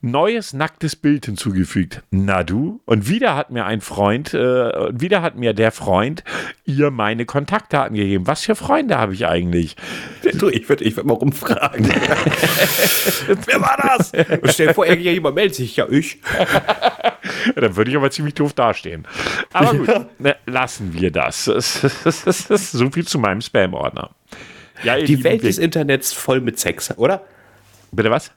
[0.00, 2.02] neues nacktes Bild hinzugefügt.
[2.10, 2.80] Na du?
[2.84, 6.24] Und wieder hat mir ein Freund, äh, wieder hat mir der Freund
[6.64, 8.26] ihr meine Kontaktdaten gegeben.
[8.26, 9.76] Was für Freunde habe ich eigentlich?
[10.34, 11.86] Du, ich würde ich würd mal rumfragen.
[13.46, 14.12] Wer war das?
[14.52, 15.76] Stell dir vor, irgendjemand meldet sich.
[15.76, 16.20] Ja, ich.
[17.54, 19.06] Dann würde ich aber ziemlich doof dastehen.
[19.52, 21.44] Aber gut, ne, lassen wir das.
[21.44, 24.10] so viel zu meinem Spam-Ordner.
[24.84, 27.22] Ja, Die Welt des Internets voll mit Sex, oder?
[27.90, 28.32] Bitte was?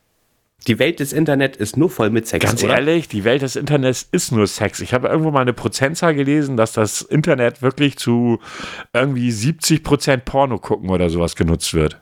[0.67, 2.75] Die Welt des Internets ist nur voll mit Sex, Ganz oder?
[2.75, 4.79] ehrlich, die Welt des Internets ist nur Sex.
[4.79, 8.39] Ich habe irgendwo mal eine Prozentzahl gelesen, dass das Internet wirklich zu
[8.93, 11.99] irgendwie 70% Porno gucken oder sowas genutzt wird.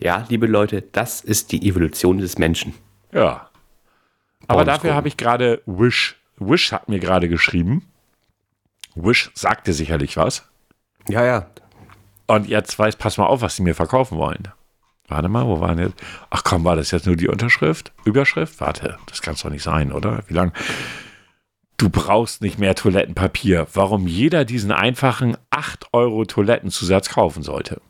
[0.00, 2.74] Ja, liebe Leute, das ist die Evolution des Menschen.
[3.12, 3.50] Ja.
[4.48, 6.16] Aber Pornos dafür habe ich gerade Wish.
[6.38, 7.86] Wish hat mir gerade geschrieben.
[8.96, 10.48] Wish sagte sicherlich was.
[11.08, 11.46] Ja, ja.
[12.26, 14.48] Und jetzt weiß, pass mal auf, was sie mir verkaufen wollen.
[15.10, 15.94] Warte mal, wo waren jetzt?
[16.30, 17.92] Ach komm, war das jetzt nur die Unterschrift?
[18.04, 18.60] Überschrift?
[18.60, 20.22] Warte, das kann es doch nicht sein, oder?
[20.28, 20.52] Wie lange?
[21.76, 23.66] Du brauchst nicht mehr Toilettenpapier.
[23.74, 27.80] Warum jeder diesen einfachen 8 Euro Toilettenzusatz kaufen sollte.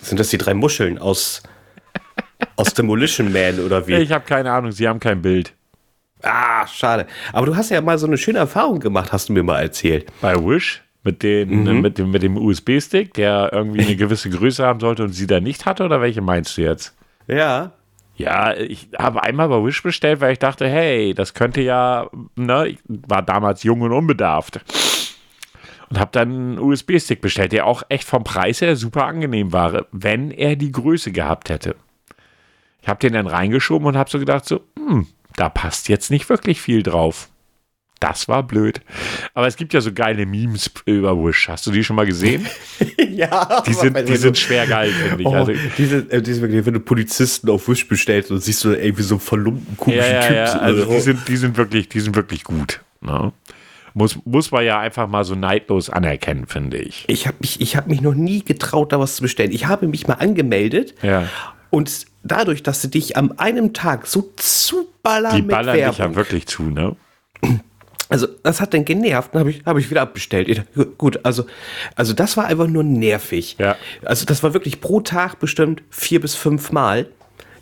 [0.00, 1.44] Sind das die drei Muscheln aus,
[2.56, 3.94] aus Demolition Man oder wie?
[3.94, 5.54] Ich habe keine Ahnung, sie haben kein Bild.
[6.22, 7.06] Ah, schade.
[7.32, 10.10] Aber du hast ja mal so eine schöne Erfahrung gemacht, hast du mir mal erzählt.
[10.20, 14.80] Bei Wish mit, den, mit dem, mit dem USB-Stick, der irgendwie eine gewisse Größe haben
[14.80, 16.94] sollte und sie da nicht hatte, oder welche meinst du jetzt?
[17.26, 17.72] Ja.
[18.16, 22.68] Ja, ich habe einmal bei Wish bestellt, weil ich dachte, hey, das könnte ja, ne,
[22.68, 24.60] ich war damals jung und unbedarft.
[25.88, 29.86] Und habe dann einen USB-Stick bestellt, der auch echt vom Preis her super angenehm war,
[29.92, 31.76] wenn er die Größe gehabt hätte.
[32.82, 36.28] Ich habe den dann reingeschoben und habe so gedacht, so, hm, da passt jetzt nicht
[36.28, 37.28] wirklich viel drauf.
[38.08, 38.80] Das war blöd.
[39.34, 41.48] Aber es gibt ja so geile Memes über Wish.
[41.48, 42.46] Hast du die schon mal gesehen?
[43.10, 43.62] ja.
[43.66, 45.26] Die sind, die sind schwer geil, finde ich.
[45.26, 49.02] Oh, Also, diese, äh, diese, wenn du Polizisten auf Wish bestellst und siehst du irgendwie
[49.02, 50.36] so einen verlumpten komischen ja, ja, Typ.
[50.36, 50.46] ja.
[50.52, 52.80] so, Also die sind, die sind wirklich, die sind wirklich gut.
[53.00, 53.32] Ne?
[53.94, 57.04] Muss, muss man ja einfach mal so neidlos anerkennen, finde ich.
[57.08, 59.50] Ich habe mich, ich hab mich noch nie getraut, da was zu bestellen.
[59.50, 61.28] Ich habe mich mal angemeldet Ja.
[61.70, 65.98] und dadurch, dass sie dich an einem Tag so zuballern Die mit ballern dich ja
[65.98, 66.94] Werbung, wirklich zu, ne?
[68.08, 70.62] Also das hat dann genervt, dann habe ich, hab ich wieder abbestellt.
[70.98, 71.46] Gut, also,
[71.96, 73.56] also das war einfach nur nervig.
[73.58, 73.76] Ja.
[74.04, 77.08] Also das war wirklich pro Tag bestimmt vier bis fünf Mal,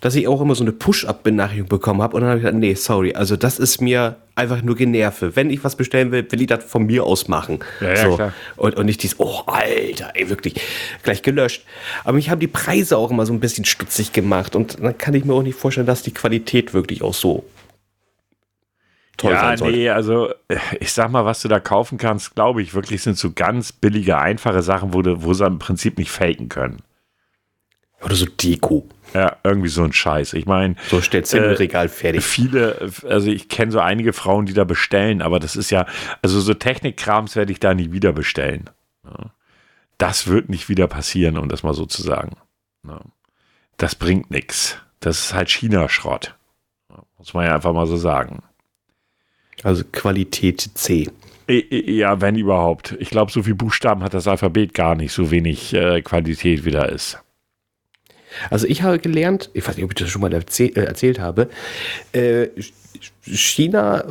[0.01, 2.15] dass ich auch immer so eine Push-Up-Benachrichtigung bekommen habe.
[2.15, 5.35] Und dann habe ich gesagt, nee, sorry, also das ist mir einfach nur Generve.
[5.35, 7.59] Wenn ich was bestellen will, will ich das von mir aus machen.
[7.81, 8.15] Ja, ja, so.
[8.15, 8.33] klar.
[8.55, 10.61] Und, und nicht dieses, oh, Alter, ey, wirklich,
[11.01, 11.63] gleich gelöscht.
[12.03, 14.55] Aber mich haben die Preise auch immer so ein bisschen stutzig gemacht.
[14.55, 17.43] Und dann kann ich mir auch nicht vorstellen, dass die Qualität wirklich auch so
[19.17, 19.71] toll ja, sein soll.
[19.71, 23.17] nee, also äh, ich sag mal, was du da kaufen kannst, glaube ich wirklich, sind
[23.17, 26.81] so ganz billige, einfache Sachen, wo, du, wo sie im Prinzip nicht faken können.
[28.01, 28.87] Oder so Deko.
[29.13, 30.33] Ja, irgendwie so ein Scheiß.
[30.33, 32.23] Ich meine, So stellst du im Äh, Regal fertig.
[32.23, 35.85] viele, also ich kenne so einige Frauen, die da bestellen, aber das ist ja,
[36.21, 38.69] also so Technikkrams werde ich da nie wieder bestellen.
[39.97, 42.35] Das wird nicht wieder passieren, um das mal so zu sagen.
[43.77, 44.77] Das bringt nichts.
[44.99, 46.35] Das ist halt China-Schrott.
[47.17, 48.43] Muss man ja einfach mal so sagen.
[49.65, 51.09] Also Qualität C.
[51.47, 52.95] Ja, wenn überhaupt.
[52.99, 56.87] Ich glaube, so viel Buchstaben hat das Alphabet gar nicht, so wenig äh, Qualität wieder
[56.89, 57.17] ist.
[58.51, 61.19] Also ich habe gelernt, ich weiß nicht, ob ich das schon mal erzähl, äh, erzählt
[61.19, 61.49] habe,
[62.11, 62.47] äh,
[63.23, 64.03] China,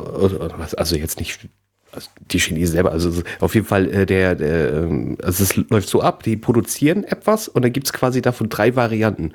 [0.57, 1.47] was, also jetzt nicht
[1.93, 5.87] also die Chinesen selber, also auf jeden Fall äh, der, der ähm, also es läuft
[5.87, 9.31] so ab, die produzieren etwas und dann gibt es quasi davon drei Varianten.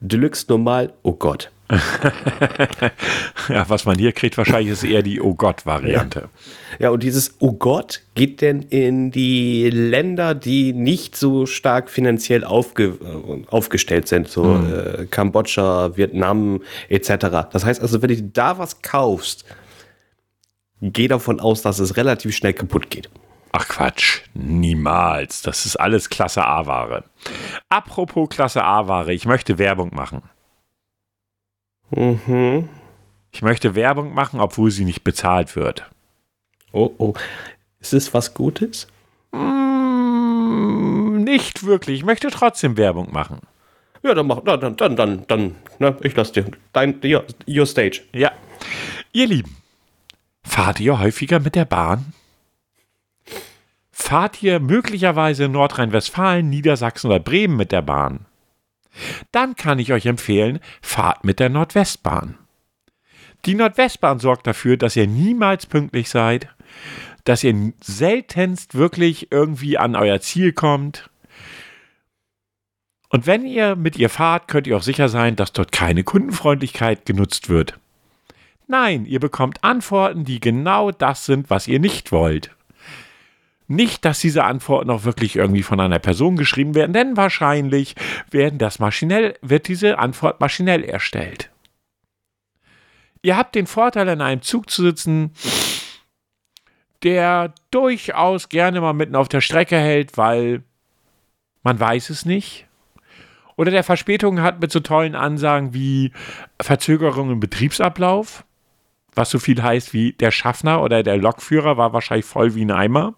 [0.00, 1.50] Deluxe, normal, oh Gott.
[3.48, 6.28] Ja, was man hier kriegt, wahrscheinlich ist eher die Oh Gott-Variante.
[6.78, 12.44] Ja, und dieses Oh Gott geht denn in die Länder, die nicht so stark finanziell
[12.44, 17.48] aufge, äh, aufgestellt sind, so äh, Kambodscha, Vietnam etc.
[17.52, 19.44] Das heißt also, wenn du da was kaufst,
[20.80, 23.08] geh davon aus, dass es relativ schnell kaputt geht.
[23.52, 25.42] Ach Quatsch, niemals.
[25.42, 27.04] Das ist alles Klasse A-Ware.
[27.68, 30.22] Apropos Klasse A-Ware, ich möchte Werbung machen.
[31.90, 32.68] Mhm.
[33.32, 35.90] Ich möchte Werbung machen, obwohl sie nicht bezahlt wird.
[36.72, 37.14] Oh, oh.
[37.80, 38.86] Ist es was Gutes?
[39.32, 41.98] Mm, nicht wirklich.
[42.00, 43.40] Ich möchte trotzdem Werbung machen.
[44.02, 48.02] Ja, dann mach, dann, dann, dann, dann, ne, ich lass dir, dein, your, your stage.
[48.12, 48.32] Ja.
[49.12, 49.56] Ihr Lieben,
[50.42, 52.12] fahrt ihr häufiger mit der Bahn?
[53.90, 58.26] Fahrt ihr möglicherweise in Nordrhein-Westfalen, Niedersachsen oder Bremen mit der Bahn?
[59.32, 62.38] Dann kann ich euch empfehlen, fahrt mit der Nordwestbahn.
[63.46, 66.48] Die Nordwestbahn sorgt dafür, dass ihr niemals pünktlich seid,
[67.24, 71.10] dass ihr seltenst wirklich irgendwie an euer Ziel kommt.
[73.08, 77.06] Und wenn ihr mit ihr fahrt, könnt ihr auch sicher sein, dass dort keine Kundenfreundlichkeit
[77.06, 77.78] genutzt wird.
[78.68, 82.54] Nein, ihr bekommt Antworten, die genau das sind, was ihr nicht wollt.
[83.70, 87.94] Nicht, dass diese Antworten auch wirklich irgendwie von einer Person geschrieben werden, denn wahrscheinlich
[88.28, 91.50] werden das maschinell, wird diese Antwort maschinell erstellt.
[93.22, 95.34] Ihr habt den Vorteil, in einem Zug zu sitzen,
[97.04, 100.64] der durchaus gerne mal mitten auf der Strecke hält, weil
[101.62, 102.66] man weiß es nicht.
[103.54, 106.10] Oder der Verspätungen hat mit so tollen Ansagen wie
[106.60, 108.44] Verzögerung im Betriebsablauf,
[109.14, 112.72] was so viel heißt wie der Schaffner oder der Lokführer war wahrscheinlich voll wie ein
[112.72, 113.14] Eimer.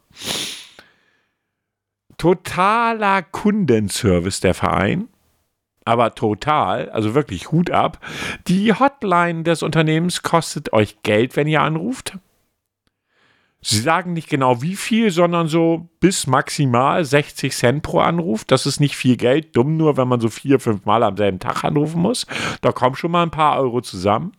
[2.19, 5.09] Totaler Kundenservice der Verein
[5.85, 7.99] aber total, also wirklich Hut ab.
[8.47, 12.19] Die Hotline des Unternehmens kostet euch Geld, wenn ihr anruft.
[13.65, 18.45] Sie sagen nicht genau wie viel, sondern so bis maximal 60 Cent pro Anruf.
[18.45, 19.57] Das ist nicht viel Geld.
[19.57, 22.27] Dumm nur, wenn man so vier, fünf Mal am selben Tag anrufen muss.
[22.61, 24.33] Da kommen schon mal ein paar Euro zusammen.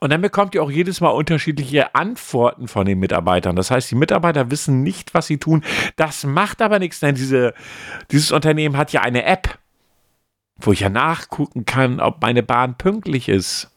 [0.00, 3.56] Und dann bekommt ihr auch jedes Mal unterschiedliche Antworten von den Mitarbeitern.
[3.56, 5.64] Das heißt, die Mitarbeiter wissen nicht, was sie tun.
[5.96, 7.54] Das macht aber nichts, denn diese,
[8.10, 9.58] dieses Unternehmen hat ja eine App,
[10.56, 13.70] wo ich ja nachgucken kann, ob meine Bahn pünktlich ist.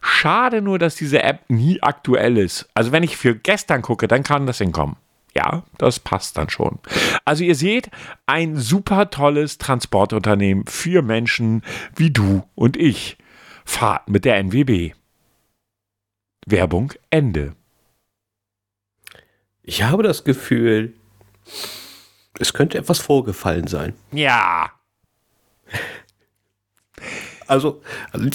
[0.00, 2.68] Schade nur, dass diese App nie aktuell ist.
[2.74, 4.96] Also wenn ich für gestern gucke, dann kann das hinkommen.
[5.34, 6.78] Ja, das passt dann schon.
[7.24, 7.90] Also ihr seht,
[8.26, 11.62] ein super tolles Transportunternehmen für Menschen
[11.94, 13.16] wie du und ich.
[13.64, 14.92] Fahrt mit der NWB.
[16.46, 17.54] Werbung Ende.
[19.62, 20.94] Ich habe das Gefühl,
[22.38, 23.94] es könnte etwas vorgefallen sein.
[24.10, 24.72] Ja,
[27.50, 27.82] also,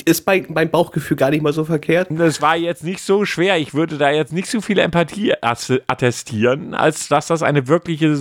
[0.03, 2.09] ist mein, mein Bauchgefühl gar nicht mal so verkehrt.
[2.11, 3.57] Das war jetzt nicht so schwer.
[3.57, 8.19] Ich würde da jetzt nicht so viel Empathie attestieren, als dass das eine wirkliche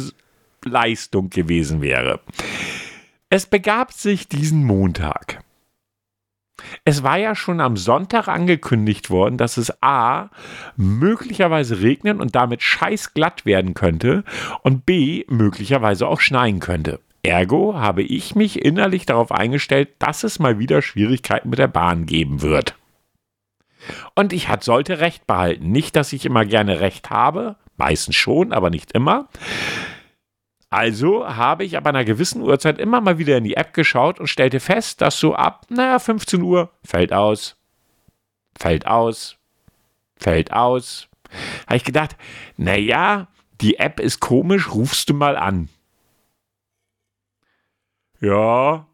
[0.64, 2.20] Leistung gewesen wäre.
[3.28, 5.42] Es begab sich diesen Montag.
[6.84, 10.30] Es war ja schon am Sonntag angekündigt worden, dass es A
[10.76, 14.24] möglicherweise regnen und damit scheißglatt werden könnte
[14.62, 17.00] und B möglicherweise auch schneien könnte.
[17.22, 22.06] Ergo habe ich mich innerlich darauf eingestellt, dass es mal wieder Schwierigkeiten mit der Bahn
[22.06, 22.76] geben wird.
[24.14, 25.70] Und ich hat, sollte Recht behalten.
[25.70, 29.28] Nicht, dass ich immer gerne Recht habe, meistens schon, aber nicht immer.
[30.74, 34.26] Also habe ich ab einer gewissen Uhrzeit immer mal wieder in die App geschaut und
[34.26, 37.56] stellte fest, dass so ab, naja, 15 Uhr fällt aus,
[38.58, 39.36] fällt aus,
[40.16, 41.08] fällt aus.
[41.68, 42.16] Habe ich gedacht,
[42.56, 43.28] naja,
[43.60, 45.68] die App ist komisch, rufst du mal an.
[48.20, 48.88] Ja,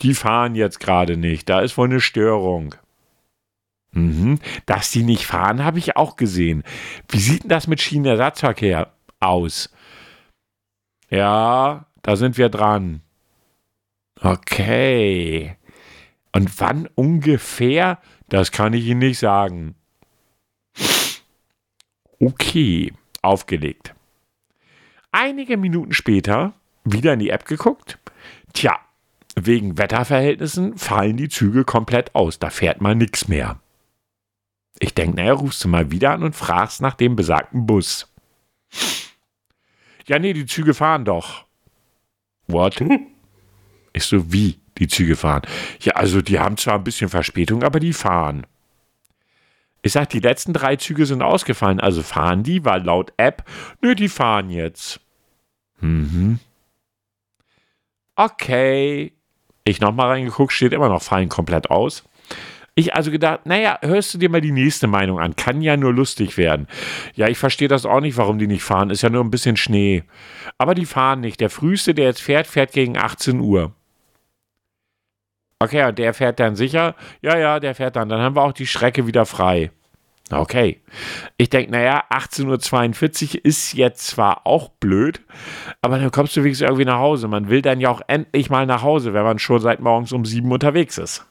[0.00, 1.48] die fahren jetzt gerade nicht.
[1.48, 2.74] Da ist wohl eine Störung.
[3.92, 4.40] Mhm.
[4.66, 6.64] Dass die nicht fahren, habe ich auch gesehen.
[7.08, 9.70] Wie sieht denn das mit Schienenersatzverkehr aus?
[11.14, 13.00] Ja, da sind wir dran.
[14.20, 15.56] Okay.
[16.32, 18.00] Und wann ungefähr?
[18.28, 19.76] Das kann ich Ihnen nicht sagen.
[22.18, 23.94] Okay, aufgelegt.
[25.12, 28.00] Einige Minuten später wieder in die App geguckt.
[28.52, 28.76] Tja,
[29.36, 32.40] wegen Wetterverhältnissen fallen die Züge komplett aus.
[32.40, 33.60] Da fährt mal nichts mehr.
[34.80, 38.12] Ich denke, naja, rufst du mal wieder an und fragst nach dem besagten Bus.
[40.06, 41.44] Ja, nee, die Züge fahren doch.
[42.46, 42.82] What?
[43.96, 44.58] Ich so, wie?
[44.78, 45.42] Die Züge fahren.
[45.80, 48.44] Ja, also die haben zwar ein bisschen Verspätung, aber die fahren.
[49.82, 53.44] Ich sag, die letzten drei Züge sind ausgefallen, also fahren die, weil laut App,
[53.82, 54.98] nö, die fahren jetzt.
[55.80, 56.40] Mhm.
[58.16, 59.12] Okay.
[59.64, 62.02] Ich nochmal reingeguckt, steht immer noch fallen komplett aus.
[62.76, 65.36] Ich also gedacht, naja, hörst du dir mal die nächste Meinung an.
[65.36, 66.66] Kann ja nur lustig werden.
[67.14, 68.90] Ja, ich verstehe das auch nicht, warum die nicht fahren.
[68.90, 70.02] Ist ja nur ein bisschen Schnee.
[70.58, 71.40] Aber die fahren nicht.
[71.40, 73.72] Der früheste, der jetzt fährt, fährt gegen 18 Uhr.
[75.60, 76.96] Okay, und der fährt dann sicher?
[77.22, 78.08] Ja, ja, der fährt dann.
[78.08, 79.70] Dann haben wir auch die Strecke wieder frei.
[80.30, 80.80] Okay.
[81.36, 85.20] Ich denke, naja, 18.42 Uhr ist jetzt zwar auch blöd,
[85.82, 87.28] aber dann kommst du wenigstens irgendwie nach Hause.
[87.28, 90.24] Man will dann ja auch endlich mal nach Hause, wenn man schon seit morgens um
[90.24, 91.26] sieben unterwegs ist.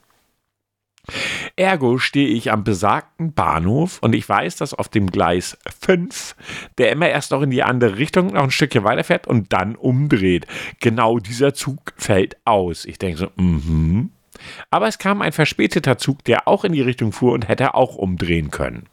[1.58, 6.36] Ergo stehe ich am besagten Bahnhof und ich weiß, dass auf dem Gleis 5
[6.78, 10.48] der immer erst noch in die andere Richtung noch ein Stückchen weiterfährt und dann umdreht.
[10.80, 12.86] Genau dieser Zug fällt aus.
[12.86, 14.12] Ich denke so, mhm.
[14.72, 17.96] Aber es kam ein verspäteter Zug, der auch in die Richtung fuhr und hätte auch
[17.96, 18.88] umdrehen können.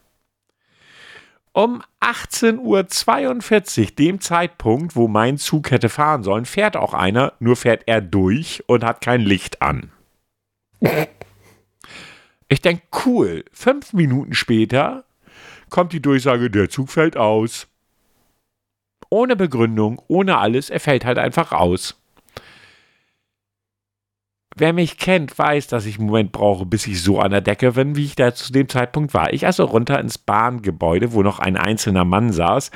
[1.53, 7.57] Um 18.42 Uhr, dem Zeitpunkt, wo mein Zug hätte fahren sollen, fährt auch einer, nur
[7.57, 9.91] fährt er durch und hat kein Licht an.
[12.51, 13.45] Ich denke, cool.
[13.53, 15.05] Fünf Minuten später
[15.69, 17.67] kommt die Durchsage, der Zug fällt aus.
[19.09, 21.97] Ohne Begründung, ohne alles, er fällt halt einfach aus.
[24.57, 27.71] Wer mich kennt, weiß, dass ich einen Moment brauche, bis ich so an der Decke
[27.71, 29.31] bin, wie ich da zu dem Zeitpunkt war.
[29.31, 32.69] Ich also runter ins Bahngebäude, wo noch ein einzelner Mann saß,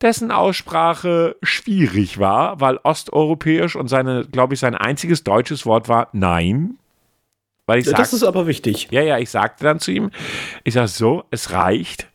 [0.00, 6.08] dessen Aussprache schwierig war, weil osteuropäisch und seine, glaube ich, sein einziges deutsches Wort war
[6.12, 6.78] Nein.
[7.66, 8.88] Weil ich das sag, ist aber wichtig.
[8.90, 10.10] Ja, ja, ich sagte dann zu ihm,
[10.64, 12.08] ich sage so, es reicht.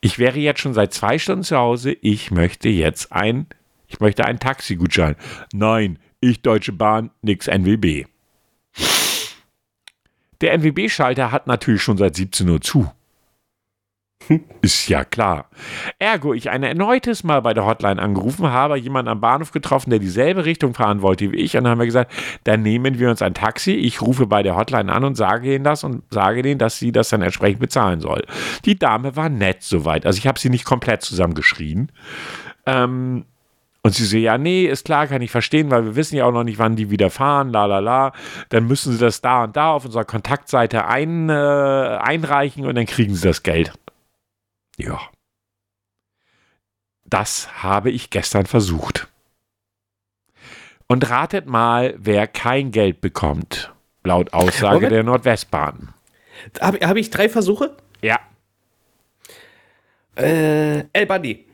[0.00, 1.92] Ich wäre jetzt schon seit zwei Stunden zu Hause.
[1.92, 3.46] Ich möchte jetzt ein,
[3.86, 5.16] ich möchte einen Taxigutschein.
[5.52, 8.04] Nein, ich Deutsche Bahn, nix NWB.
[10.40, 12.90] Der NWB-Schalter hat natürlich schon seit 17 Uhr zu.
[14.62, 15.50] Ist ja klar.
[15.98, 19.98] Ergo, ich ein erneutes Mal bei der Hotline angerufen habe, jemanden am Bahnhof getroffen, der
[19.98, 21.56] dieselbe Richtung fahren wollte wie ich.
[21.56, 22.12] Und dann haben wir gesagt,
[22.44, 23.72] dann nehmen wir uns ein Taxi.
[23.72, 26.92] Ich rufe bei der Hotline an und sage ihnen das und sage denen, dass sie
[26.92, 28.24] das dann entsprechend bezahlen soll.
[28.64, 30.06] Die Dame war nett soweit.
[30.06, 31.90] Also ich habe sie nicht komplett zusammengeschrien.
[32.66, 33.24] Ähm,
[33.86, 36.32] und sie so, ja, nee, ist klar, kann ich verstehen, weil wir wissen ja auch
[36.32, 38.12] noch nicht, wann die wieder fahren, la la la.
[38.48, 42.86] Dann müssen sie das da und da auf unserer Kontaktseite ein, äh, einreichen und dann
[42.86, 43.72] kriegen sie das Geld.
[44.76, 45.00] Ja.
[47.04, 49.08] Das habe ich gestern versucht.
[50.86, 54.92] Und ratet mal, wer kein Geld bekommt, laut Aussage Moment.
[54.92, 55.94] der Nordwestbahn.
[56.60, 57.76] Habe hab ich drei Versuche?
[58.02, 58.18] Ja.
[60.16, 61.46] Äh, El Bandi.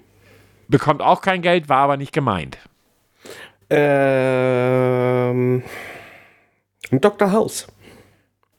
[0.68, 2.58] Bekommt auch kein Geld, war aber nicht gemeint.
[3.70, 5.62] Ähm,
[6.90, 7.32] Dr.
[7.32, 7.68] House.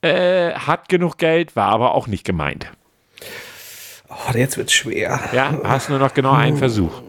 [0.00, 2.72] Äh, hat genug Geld, war aber auch nicht gemeint.
[4.12, 5.20] Oh, jetzt wird's schwer.
[5.32, 7.02] Ja, hast nur noch genau einen Versuch.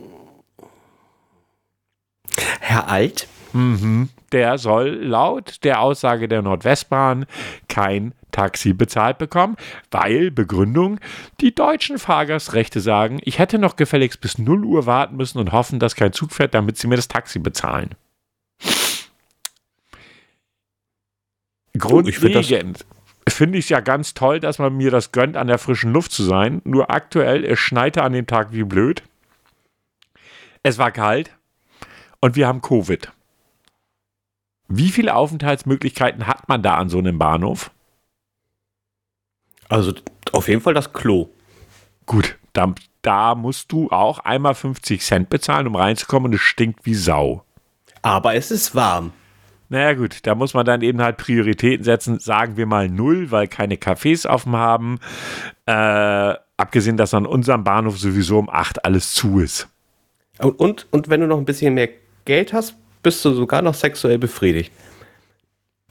[2.60, 3.28] Herr Alt?
[3.52, 4.10] Mhm.
[4.32, 7.26] Der soll laut der Aussage der Nordwestbahn
[7.68, 9.58] kein Taxi bezahlt bekommen,
[9.92, 11.00] weil Begründung,
[11.40, 15.80] die deutschen Fahrgastrechte sagen, ich hätte noch gefälligst bis 0 Uhr warten müssen und hoffen,
[15.80, 17.92] dass kein Zug fährt, damit sie mir das Taxi bezahlen.
[21.78, 22.86] Grundlegend
[23.28, 26.12] finde ich es ja ganz toll, dass man mir das gönnt, an der frischen Luft
[26.12, 26.62] zu sein.
[26.66, 29.04] Nur aktuell, es schneite an dem Tag wie blöd.
[30.64, 31.36] Es war kalt
[32.22, 33.12] und wir haben Covid.
[34.68, 37.72] Wie viele Aufenthaltsmöglichkeiten hat man da an so einem Bahnhof?
[39.70, 39.94] Also
[40.32, 41.30] auf jeden Fall das Klo.
[42.06, 46.86] Gut, da, da musst du auch einmal 50 Cent bezahlen, um reinzukommen und es stinkt
[46.86, 47.44] wie Sau.
[48.02, 49.14] Aber es ist warm.
[49.70, 53.48] Naja gut, da muss man dann eben halt Prioritäten setzen, sagen wir mal null, weil
[53.48, 55.00] keine Cafés offen haben.
[55.66, 59.68] Äh, abgesehen, dass an unserem Bahnhof sowieso um 8 alles zu ist.
[60.40, 61.90] Und, und, und wenn du noch ein bisschen mehr
[62.26, 64.72] Geld hast, bist du sogar noch sexuell befriedigt.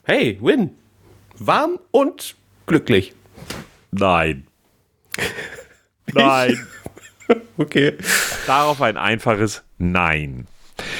[0.03, 0.71] Hey, Win.
[1.39, 3.13] Warm und glücklich.
[3.91, 4.47] Nein.
[6.13, 6.67] Nein.
[7.57, 7.97] okay.
[8.47, 10.47] Darauf ein einfaches Nein.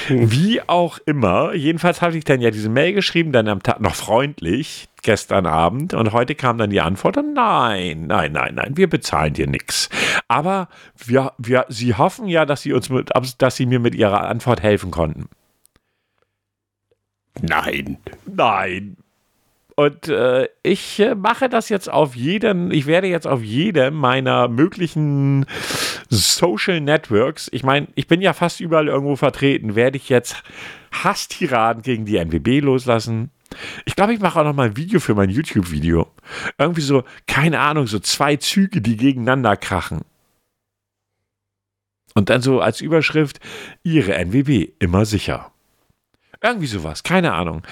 [0.08, 3.94] Wie auch immer, jedenfalls habe ich dann ja diese Mail geschrieben, dann am Tag noch
[3.94, 9.34] freundlich, gestern Abend, und heute kam dann die Antwort, nein, nein, nein, nein, wir bezahlen
[9.34, 9.88] dir nichts.
[10.28, 14.22] Aber wir, wir, sie hoffen ja, dass sie uns mit, dass sie mir mit ihrer
[14.28, 15.28] Antwort helfen konnten.
[17.40, 17.98] Nein.
[18.26, 18.96] Nein.
[19.76, 24.46] Und äh, ich äh, mache das jetzt auf jeden, ich werde jetzt auf jedem meiner
[24.46, 25.46] möglichen
[26.14, 30.42] Social Networks, ich meine, ich bin ja fast überall irgendwo vertreten, werde ich jetzt
[30.92, 33.30] Hasstiraden gegen die NWB loslassen.
[33.84, 36.10] Ich glaube, ich mache auch noch mal ein Video für mein YouTube-Video.
[36.58, 40.02] Irgendwie so, keine Ahnung, so zwei Züge, die gegeneinander krachen.
[42.14, 43.40] Und dann so als Überschrift,
[43.82, 45.52] Ihre NWB immer sicher.
[46.42, 47.62] Irgendwie sowas, keine Ahnung.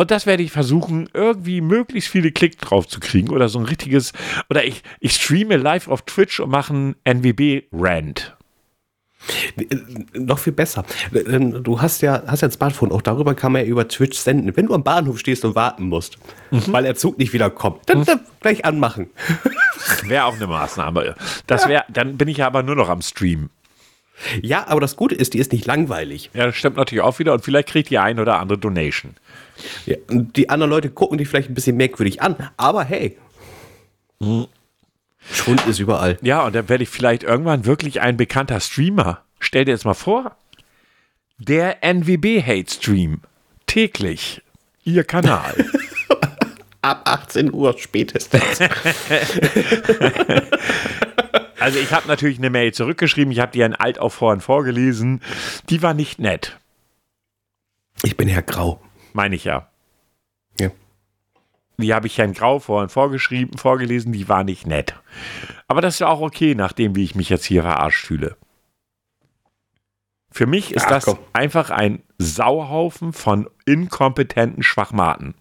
[0.00, 3.66] Und das werde ich versuchen, irgendwie möglichst viele Klicks drauf zu kriegen oder so ein
[3.66, 4.14] richtiges,
[4.48, 8.34] oder ich, ich streame live auf Twitch und mache einen NWB-Rant.
[10.14, 10.86] Noch viel besser.
[11.12, 14.56] Du hast ja, hast ja ein Smartphone, auch darüber kann man ja über Twitch senden.
[14.56, 16.16] Wenn du am Bahnhof stehst und warten musst,
[16.50, 16.62] mhm.
[16.68, 19.10] weil der Zug nicht wieder kommt, dann, dann gleich anmachen.
[20.04, 21.14] Wäre auch eine Maßnahme.
[21.46, 23.50] Das wär, dann bin ich aber nur noch am Stream.
[24.42, 26.30] Ja, aber das Gute ist, die ist nicht langweilig.
[26.32, 29.14] Ja, das stimmt natürlich auch wieder und vielleicht kriegt die ein oder andere Donation.
[29.86, 33.16] Ja, die anderen Leute gucken dich vielleicht ein bisschen merkwürdig an, aber hey.
[35.32, 36.18] Schwund ist überall.
[36.22, 39.22] Ja, und dann werde ich vielleicht irgendwann wirklich ein bekannter Streamer.
[39.38, 40.36] Stell dir jetzt mal vor,
[41.38, 43.22] der NWB Hate Stream.
[43.66, 44.42] Täglich.
[44.84, 45.54] Ihr Kanal.
[46.82, 48.42] Ab 18 Uhr spätestens.
[51.60, 55.20] Also ich habe natürlich eine Mail zurückgeschrieben, ich habe die in Altaufhorn vorgelesen.
[55.68, 56.58] Die war nicht nett,
[58.02, 58.80] Ich bin Herr Grau.
[59.14, 59.68] Meine ich ja.
[60.58, 60.70] Ja.
[61.78, 64.94] Die habe ich Herrn Grau vorhin vorgeschrieben, vorgelesen, die war nicht nett.
[65.66, 68.36] Aber das ist ja auch okay, nachdem wie ich mich jetzt hier verarscht fühle.
[70.30, 71.18] Für mich ist Ach, das komm.
[71.32, 75.34] einfach ein Sauhaufen von inkompetenten Schwachmaten.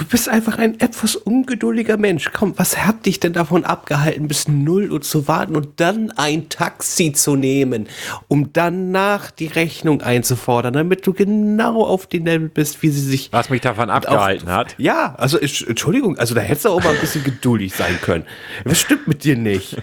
[0.00, 2.30] Du bist einfach ein etwas ungeduldiger Mensch.
[2.32, 6.48] Komm, was hat dich denn davon abgehalten, bis 0 Uhr zu warten und dann ein
[6.48, 7.86] Taxi zu nehmen,
[8.26, 13.28] um danach die Rechnung einzufordern, damit du genau auf den Level bist, wie sie sich.
[13.30, 14.74] Was mich davon abgehalten hat.
[14.78, 18.24] Ja, also Entschuldigung, also da hättest du auch mal ein bisschen geduldig sein können.
[18.64, 19.76] Was stimmt mit dir nicht?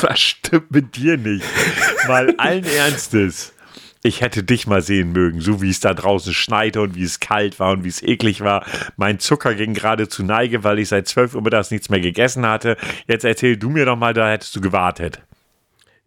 [0.00, 1.44] Was stimmt mit dir nicht?
[2.08, 3.52] Mal allen Ernstes.
[4.02, 7.20] Ich hätte dich mal sehen mögen, so wie es da draußen schneite und wie es
[7.20, 8.64] kalt war und wie es eklig war.
[8.96, 12.46] Mein Zucker ging gerade zu Neige, weil ich seit 12 Uhr mittags nichts mehr gegessen
[12.46, 12.78] hatte.
[13.06, 15.20] Jetzt erzähl du mir doch mal, da hättest du gewartet.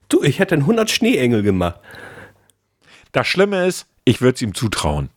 [0.10, 1.80] Du, ich hätte einen 100 Schneeengel gemacht.
[3.12, 5.10] Das Schlimme ist, ich würde es ihm zutrauen.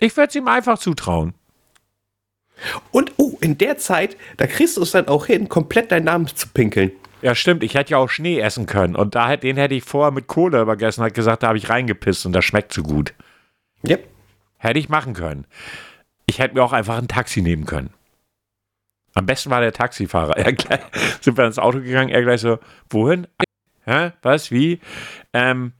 [0.00, 1.34] Ich würde es ihm einfach zutrauen.
[2.90, 6.26] Und oh, in der Zeit, da kriegst du es dann auch hin, komplett deinen Namen
[6.26, 6.90] zu pinkeln.
[7.20, 8.94] Ja, stimmt, ich hätte ja auch Schnee essen können.
[8.94, 12.26] Und da, den hätte ich vorher mit Kohle übergessen, hat gesagt, da habe ich reingepisst
[12.26, 13.12] und das schmeckt so gut.
[13.86, 14.08] Yep.
[14.58, 15.46] Hätte ich machen können.
[16.26, 17.90] Ich hätte mir auch einfach ein Taxi nehmen können.
[19.14, 20.36] Am besten war der Taxifahrer.
[20.36, 20.80] Er gleich,
[21.20, 22.58] sind wir ins Auto gegangen, er gleich so,
[22.90, 23.26] wohin?
[23.84, 24.12] Hä?
[24.22, 24.50] Was?
[24.50, 24.80] Wie?
[25.32, 25.72] Ähm,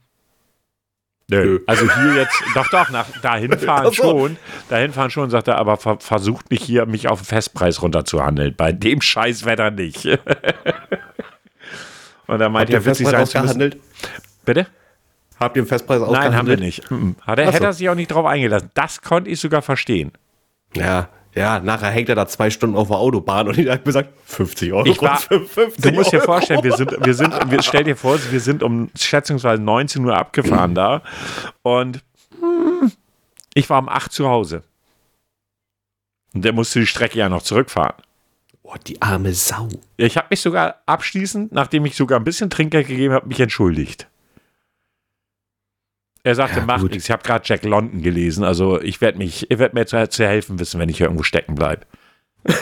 [1.29, 1.59] nö.
[1.67, 4.37] Also hier jetzt, doch, doch, nach dahin fahren schon.
[4.67, 8.55] Dahin fahren schon, sagt er, aber ver versucht nicht hier, mich auf den Festpreis runterzuhandeln.
[8.57, 10.05] Bei dem Scheißwetter nicht.
[12.29, 13.75] Und er meinte, er wird sich sein zu müssen.
[14.45, 14.67] Bitte?
[15.39, 16.31] Habt ihr einen Festpreis ausgehandelt?
[16.31, 16.83] Nein, haben wir nicht.
[17.25, 17.53] Hat er, so.
[17.53, 18.69] hätte er sich auch nicht drauf eingelassen.
[18.75, 20.11] Das konnte ich sogar verstehen.
[20.75, 24.09] Ja, ja, nachher hängt er da zwei Stunden auf der Autobahn und ich habe gesagt,
[24.25, 24.85] 50 Euro.
[24.85, 28.19] Ich war, 50 du musst dir vorstellen, wir sind, wir sind, wir, stell dir vor,
[28.31, 31.01] wir sind um schätzungsweise 19 Uhr abgefahren da
[31.61, 32.03] und
[32.39, 32.91] hm,
[33.53, 34.63] ich war um 8 zu Hause.
[36.33, 37.95] Und der musste die Strecke ja noch zurückfahren.
[38.71, 39.67] Oh, die arme Sau.
[39.97, 44.07] Ich habe mich sogar abschließend, nachdem ich sogar ein bisschen Trinkgeld gegeben habe, mich entschuldigt.
[46.21, 47.05] Er sagte, Ja, macht nichts.
[47.05, 50.23] Ich habe gerade Jack London gelesen, also ich werde mich, ich werde mir zu, zu
[50.23, 51.87] helfen wissen, wenn ich hier irgendwo stecken bleibe.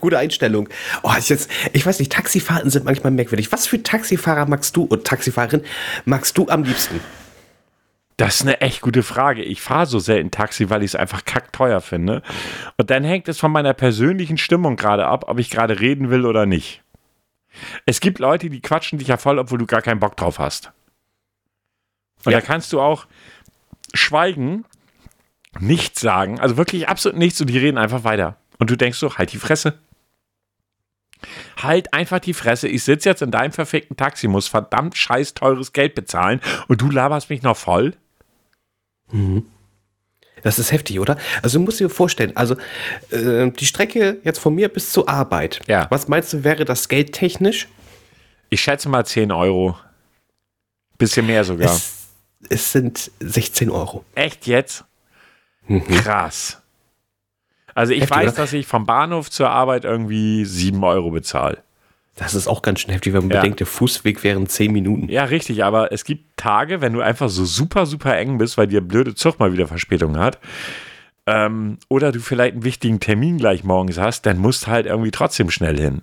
[0.00, 0.68] Gute Einstellung.
[1.02, 3.50] Oh, ist jetzt, ich weiß nicht, Taxifahrten sind manchmal merkwürdig.
[3.50, 5.62] Was für Taxifahrer magst du und Taxifahrerin
[6.04, 7.00] magst du am liebsten?
[8.16, 9.42] Das ist eine echt gute Frage.
[9.42, 12.22] Ich fahre so selten Taxi, weil ich es einfach kackteuer finde.
[12.76, 16.26] Und dann hängt es von meiner persönlichen Stimmung gerade ab, ob ich gerade reden will
[16.26, 16.82] oder nicht.
[17.86, 20.72] Es gibt Leute, die quatschen dich ja voll, obwohl du gar keinen Bock drauf hast.
[22.24, 22.40] Und Ja.
[22.40, 23.06] da kannst du auch
[23.94, 24.64] schweigen,
[25.58, 28.36] nichts sagen, also wirklich absolut nichts und die reden einfach weiter.
[28.58, 29.78] Und du denkst so, halt die Fresse.
[31.62, 32.68] Halt einfach die Fresse.
[32.68, 36.90] Ich sitze jetzt in deinem verfickten Taxi, muss verdammt scheiß teures Geld bezahlen und du
[36.90, 37.94] laberst mich noch voll.
[40.42, 41.16] Das ist heftig, oder?
[41.42, 42.56] Also du musst dir vorstellen, also
[43.10, 45.60] äh, die Strecke jetzt von mir bis zur Arbeit.
[45.66, 45.86] Ja.
[45.90, 47.68] Was meinst du, wäre das geldtechnisch?
[48.50, 49.78] Ich schätze mal 10 Euro.
[50.98, 51.70] Bisschen mehr sogar.
[51.70, 52.08] Es,
[52.48, 54.04] es sind 16 Euro.
[54.14, 54.84] Echt jetzt?
[55.88, 56.60] Krass.
[57.74, 58.42] Also ich Heftig, weiß, oder?
[58.42, 61.62] dass ich vom Bahnhof zur Arbeit irgendwie 7 Euro bezahle.
[62.16, 63.40] Das ist auch ganz schön heftig, wenn man Ja.
[63.40, 65.08] bedenkt, der Fußweg wären 10 Minuten.
[65.08, 68.66] Ja, richtig, aber es gibt Tage, wenn du einfach so super, super eng bist, weil
[68.66, 70.38] dir blöde Zug mal wieder Verspätung hat,
[71.26, 75.10] ähm, oder du vielleicht einen wichtigen Termin gleich morgens hast, dann musst du halt irgendwie
[75.10, 76.02] trotzdem schnell hin.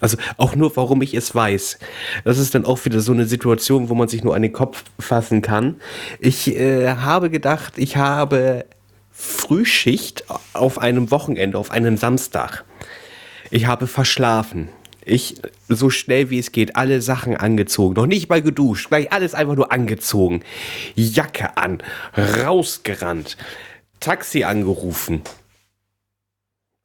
[0.00, 1.78] Also auch nur, warum ich es weiß.
[2.24, 4.84] Das ist dann auch wieder so eine Situation, wo man sich nur an den Kopf
[4.98, 5.80] fassen kann.
[6.20, 8.64] Ich äh, habe gedacht, ich habe
[9.10, 12.64] Frühschicht auf einem Wochenende, auf einem Samstag.
[13.52, 14.70] Ich habe verschlafen.
[15.04, 15.36] Ich
[15.68, 17.94] so schnell wie es geht, alle Sachen angezogen.
[17.94, 20.42] Noch nicht mal geduscht, gleich alles einfach nur angezogen.
[20.94, 21.82] Jacke an,
[22.16, 23.36] rausgerannt,
[24.00, 25.22] Taxi angerufen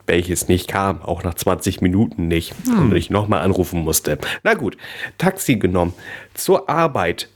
[0.09, 4.17] welches nicht kam, auch nach 20 Minuten nicht, und ich nochmal anrufen musste.
[4.41, 4.77] Na gut,
[5.17, 5.93] Taxi genommen,
[6.33, 7.27] zur Arbeit,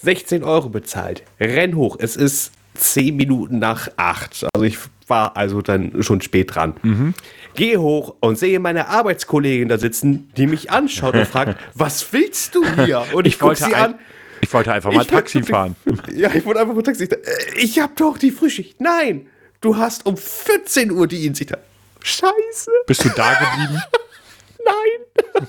[0.00, 4.46] 16 Euro bezahlt, renn hoch, es ist 10 Minuten nach 8.
[4.52, 6.74] Also ich war also dann schon spät dran.
[6.82, 7.14] Mhm.
[7.54, 12.54] Gehe hoch und sehe meine Arbeitskollegin da sitzen, die mich anschaut und fragt, was willst
[12.54, 13.04] du hier?
[13.12, 13.96] Und ich, ich gucke sie an.
[14.40, 15.76] Ich wollte einfach mal Taxi wollte, fahren.
[16.14, 17.20] Ja, ich wollte einfach mal Taxi fahren.
[17.56, 18.80] Ich habe doch die Frühschicht.
[18.80, 19.26] Nein,
[19.60, 21.58] du hast um 14 Uhr die Dienstag.
[22.02, 22.70] Scheiße.
[22.86, 23.80] Bist du da geblieben?
[24.64, 25.44] Nein.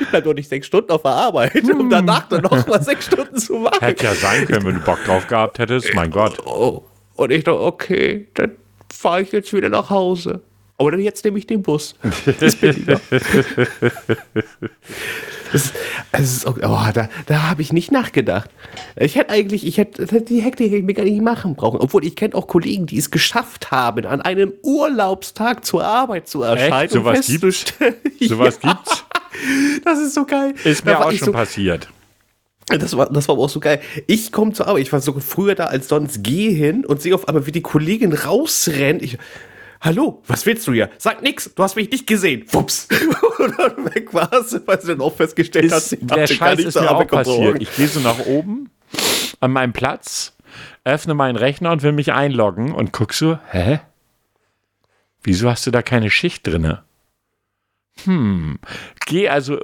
[0.00, 1.90] Ich bleib doch nicht sechs Stunden auf der Arbeit, um hm.
[1.90, 3.78] danach dann noch mal sechs Stunden zu machen.
[3.80, 5.94] Hätte ja sein können, wenn du Bock drauf gehabt hättest.
[5.94, 6.38] Mein Gott.
[6.46, 6.84] Oh.
[7.14, 8.52] Und ich dachte, okay, dann
[8.92, 10.42] fahre ich jetzt wieder nach Hause.
[10.78, 11.94] Oder jetzt nehme ich den Bus.
[12.26, 13.00] Das ist billiger.
[15.52, 15.72] das,
[16.12, 18.50] also, oh, da, da habe ich nicht nachgedacht.
[18.96, 21.80] Ich hätte eigentlich, ich hätte die Hektik hätte ich mir gar nicht machen brauchen.
[21.80, 26.42] Obwohl ich kenne auch Kollegen, die es geschafft haben, an einem Urlaubstag zur Arbeit zu
[26.42, 26.84] erscheinen.
[26.84, 26.92] Echt?
[26.92, 27.74] Sowas gibt's?
[28.20, 28.72] Sowas ja.
[28.74, 29.04] gibt's?
[29.84, 30.54] Das ist so geil.
[30.64, 31.88] Ist mir auch schon so, passiert.
[32.68, 33.80] Das war, das war aber auch so geil.
[34.08, 37.14] Ich komme zur Arbeit, ich war so früher da als sonst, gehe hin und sehe
[37.14, 39.02] auf einmal, wie die Kollegin rausrennt.
[39.02, 39.18] Ich,
[39.80, 40.90] Hallo, was willst du hier?
[40.98, 42.44] Sag nix, du hast mich nicht gesehen.
[42.50, 42.88] Wups.
[43.38, 46.90] und dann weg war's, weil sie dann auch festgestellt hat, sie der Scheiß ist mir
[46.90, 47.60] auch passiert.
[47.60, 48.70] Ich gehe so nach oben
[49.40, 50.36] an meinem Platz,
[50.84, 53.80] öffne meinen Rechner und will mich einloggen und guck so, hä?
[55.22, 56.82] Wieso hast du da keine Schicht drinne?
[58.04, 58.58] Hm,
[59.06, 59.58] geh also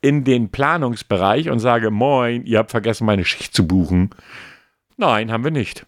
[0.00, 4.10] in den Planungsbereich und sage, moin, ihr habt vergessen, meine Schicht zu buchen.
[4.96, 5.84] Nein, haben wir nicht.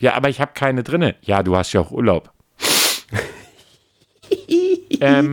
[0.00, 1.16] Ja, aber ich habe keine drinne.
[1.22, 2.32] Ja, du hast ja auch Urlaub.
[5.00, 5.32] ähm,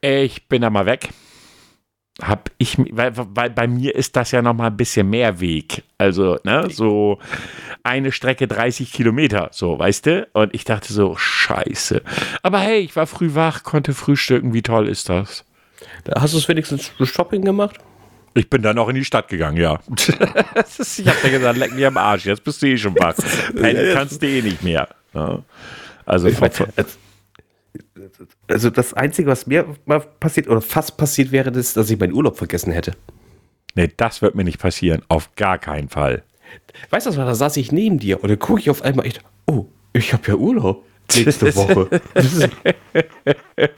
[0.00, 1.08] ich bin da mal weg.
[2.22, 5.82] Hab ich, weil, weil bei mir ist das ja noch mal ein bisschen mehr Weg.
[5.98, 7.18] Also, ne, so
[7.82, 10.28] eine Strecke 30 Kilometer, so, weißt du?
[10.32, 12.02] Und ich dachte so, scheiße.
[12.42, 15.44] Aber hey, ich war früh wach, konnte frühstücken, wie toll ist das?
[16.16, 17.78] Hast du es wenigstens Shopping gemacht?
[18.34, 19.78] Ich bin dann auch in die Stadt gegangen, ja.
[19.96, 23.14] ich hab dir gesagt, leck mich am Arsch, jetzt bist du eh schon wach.
[23.56, 24.88] Pennen kannst du eh nicht mehr.
[25.14, 25.40] Ja.
[26.06, 26.50] Also, ich mein,
[28.48, 32.12] also das Einzige, was mir mal passiert oder fast passiert wäre, ist, dass ich meinen
[32.12, 32.92] Urlaub vergessen hätte.
[33.74, 35.02] Nee, das wird mir nicht passieren.
[35.08, 36.22] Auf gar keinen Fall.
[36.90, 39.20] Weißt du was, da saß ich neben dir und dann gucke ich auf einmal echt,
[39.46, 40.84] oh, ich habe ja Urlaub
[41.14, 42.00] nächste Woche.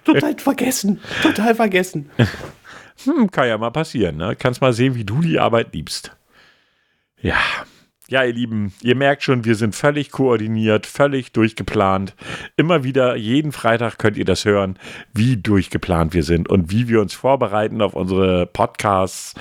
[0.05, 2.11] total vergessen, total vergessen.
[3.05, 4.37] Hm, kann ja mal passieren, ne?
[4.39, 6.15] Kannst mal sehen, wie du die Arbeit liebst.
[7.21, 7.37] Ja,
[8.09, 12.15] ja, ihr Lieben, ihr merkt schon, wir sind völlig koordiniert, völlig durchgeplant.
[12.57, 14.79] Immer wieder, jeden Freitag könnt ihr das hören,
[15.13, 19.35] wie durchgeplant wir sind und wie wir uns vorbereiten auf unsere Podcasts.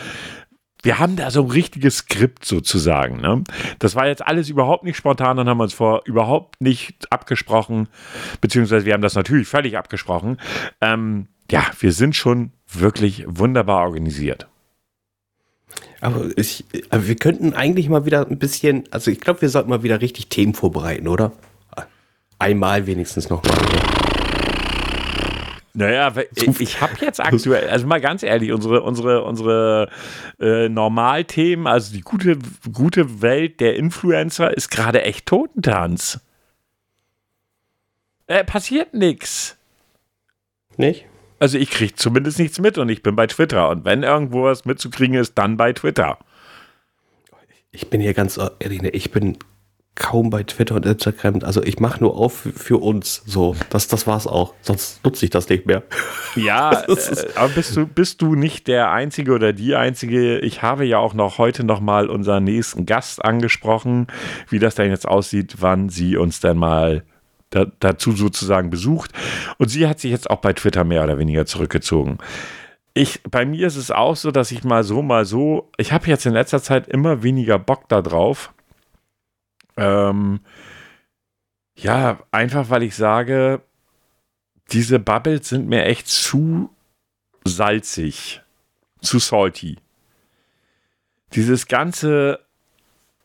[0.81, 3.21] Wir haben da so ein richtiges Skript sozusagen.
[3.21, 3.43] Ne?
[3.79, 7.87] Das war jetzt alles überhaupt nicht spontan und haben uns vor überhaupt nicht abgesprochen,
[8.41, 10.37] beziehungsweise wir haben das natürlich völlig abgesprochen.
[10.81, 14.47] Ähm, ja, wir sind schon wirklich wunderbar organisiert.
[16.05, 19.71] Aber, ich, aber wir könnten eigentlich mal wieder ein bisschen, also ich glaube, wir sollten
[19.71, 21.31] mal wieder richtig Themen vorbereiten, oder?
[22.37, 23.51] Einmal wenigstens noch mal.
[25.73, 29.89] Naja, ich, ich habe jetzt aktuell, also mal ganz ehrlich, unsere, unsere, unsere
[30.39, 32.37] äh, Normalthemen, also die gute,
[32.71, 36.19] gute Welt der Influencer ist gerade echt Totentanz.
[38.27, 39.57] Äh, passiert nichts.
[40.77, 41.05] Nicht?
[41.39, 43.69] Also ich kriege zumindest nichts mit und ich bin bei Twitter.
[43.69, 46.17] Und wenn irgendwo was mitzukriegen ist, dann bei Twitter.
[47.71, 49.37] Ich bin hier ganz ehrlich, ne, ich bin
[49.95, 51.39] kaum bei Twitter und Instagram.
[51.43, 53.23] Also ich mache nur auf für uns.
[53.25, 54.53] So, das, das war's auch.
[54.61, 55.83] Sonst nutze ich das nicht mehr.
[56.35, 56.95] Ja, äh,
[57.35, 60.39] aber bist du, bist du nicht der Einzige oder die Einzige?
[60.39, 64.07] Ich habe ja auch noch heute noch mal unseren nächsten Gast angesprochen,
[64.49, 67.03] wie das denn jetzt aussieht, wann sie uns denn mal
[67.49, 69.11] da, dazu sozusagen besucht.
[69.57, 72.17] Und sie hat sich jetzt auch bei Twitter mehr oder weniger zurückgezogen.
[72.93, 76.07] Ich, bei mir ist es auch so, dass ich mal so, mal so, ich habe
[76.07, 78.53] jetzt in letzter Zeit immer weniger Bock darauf.
[79.75, 80.39] Ähm,
[81.75, 83.61] ja, einfach weil ich sage,
[84.71, 86.69] diese Bubbles sind mir echt zu
[87.43, 88.41] salzig,
[89.01, 89.77] zu salty.
[91.33, 92.44] Dieses ganze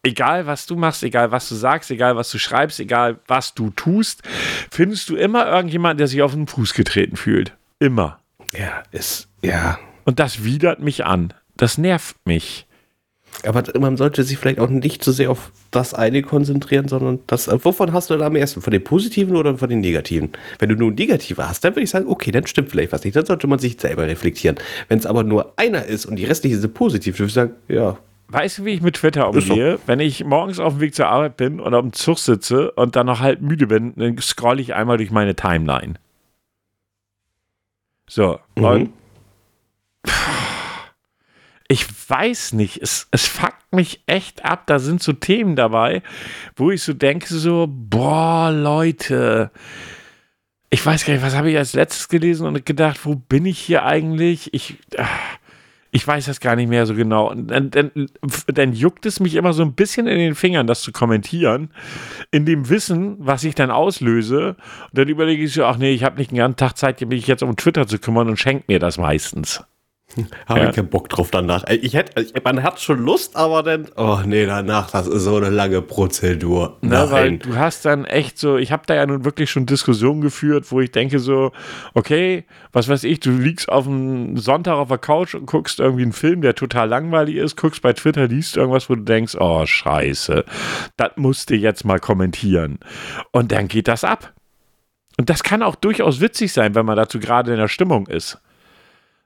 [0.02, 3.70] egal was du machst, egal was du sagst, egal was du schreibst, egal was du
[3.70, 4.22] tust,
[4.70, 7.56] findest du immer irgendjemanden, der sich auf den Fuß getreten fühlt.
[7.78, 8.18] Immer.
[8.52, 9.78] Ja, ist, ja.
[10.04, 11.34] Und das widert mich an.
[11.56, 12.66] Das nervt mich.
[13.44, 17.48] Aber man sollte sich vielleicht auch nicht so sehr auf das eine konzentrieren, sondern das.
[17.64, 18.60] Wovon hast du da am ersten?
[18.60, 20.32] Von den positiven oder von den negativen?
[20.58, 23.16] Wenn du nur negative hast, dann würde ich sagen, okay, dann stimmt vielleicht was nicht.
[23.16, 24.56] Dann sollte man sich selber reflektieren.
[24.88, 27.96] Wenn es aber nur einer ist und die restlichen sind positiv, würde ich sagen, ja,
[28.32, 29.80] Weißt du, wie ich mit Twitter umgehe?
[29.86, 32.94] Wenn ich morgens auf dem Weg zur Arbeit bin und auf dem Zug sitze und
[32.94, 35.94] dann noch halb müde bin, dann scrolle ich einmal durch meine Timeline.
[38.08, 38.64] So, mhm.
[38.64, 38.92] und
[41.66, 44.64] ich weiß nicht, es, es fuckt mich echt ab.
[44.66, 46.02] Da sind so Themen dabei,
[46.54, 49.50] wo ich so denke, so, boah, Leute,
[50.70, 53.58] ich weiß gar nicht, was habe ich als letztes gelesen und gedacht, wo bin ich
[53.58, 54.54] hier eigentlich?
[54.54, 54.78] Ich,
[55.92, 57.30] ich weiß das gar nicht mehr so genau.
[57.30, 57.90] Und dann, dann,
[58.46, 61.70] dann, juckt es mich immer so ein bisschen in den Fingern, das zu kommentieren,
[62.30, 64.50] in dem Wissen, was ich dann auslöse.
[64.50, 67.26] Und dann überlege ich so, ach nee, ich habe nicht den ganzen Tag Zeit, mich
[67.26, 69.64] jetzt um Twitter zu kümmern und schenkt mir das meistens.
[70.46, 70.68] Habe ja.
[70.68, 71.64] ich keinen Bock drauf danach.
[71.68, 75.36] Ich hätte, ich, man hat schon Lust, aber dann, oh nee, danach, das ist so
[75.36, 76.78] eine lange Prozedur.
[76.80, 80.20] Na, weil du hast dann echt so, ich habe da ja nun wirklich schon Diskussionen
[80.20, 81.52] geführt, wo ich denke so,
[81.94, 86.02] okay, was weiß ich, du liegst auf einem Sonntag auf der Couch und guckst irgendwie
[86.02, 89.64] einen Film, der total langweilig ist, guckst bei Twitter, liest irgendwas, wo du denkst, oh
[89.64, 90.44] scheiße,
[90.96, 92.78] das musst du jetzt mal kommentieren.
[93.32, 94.32] Und dann geht das ab.
[95.18, 98.38] Und das kann auch durchaus witzig sein, wenn man dazu gerade in der Stimmung ist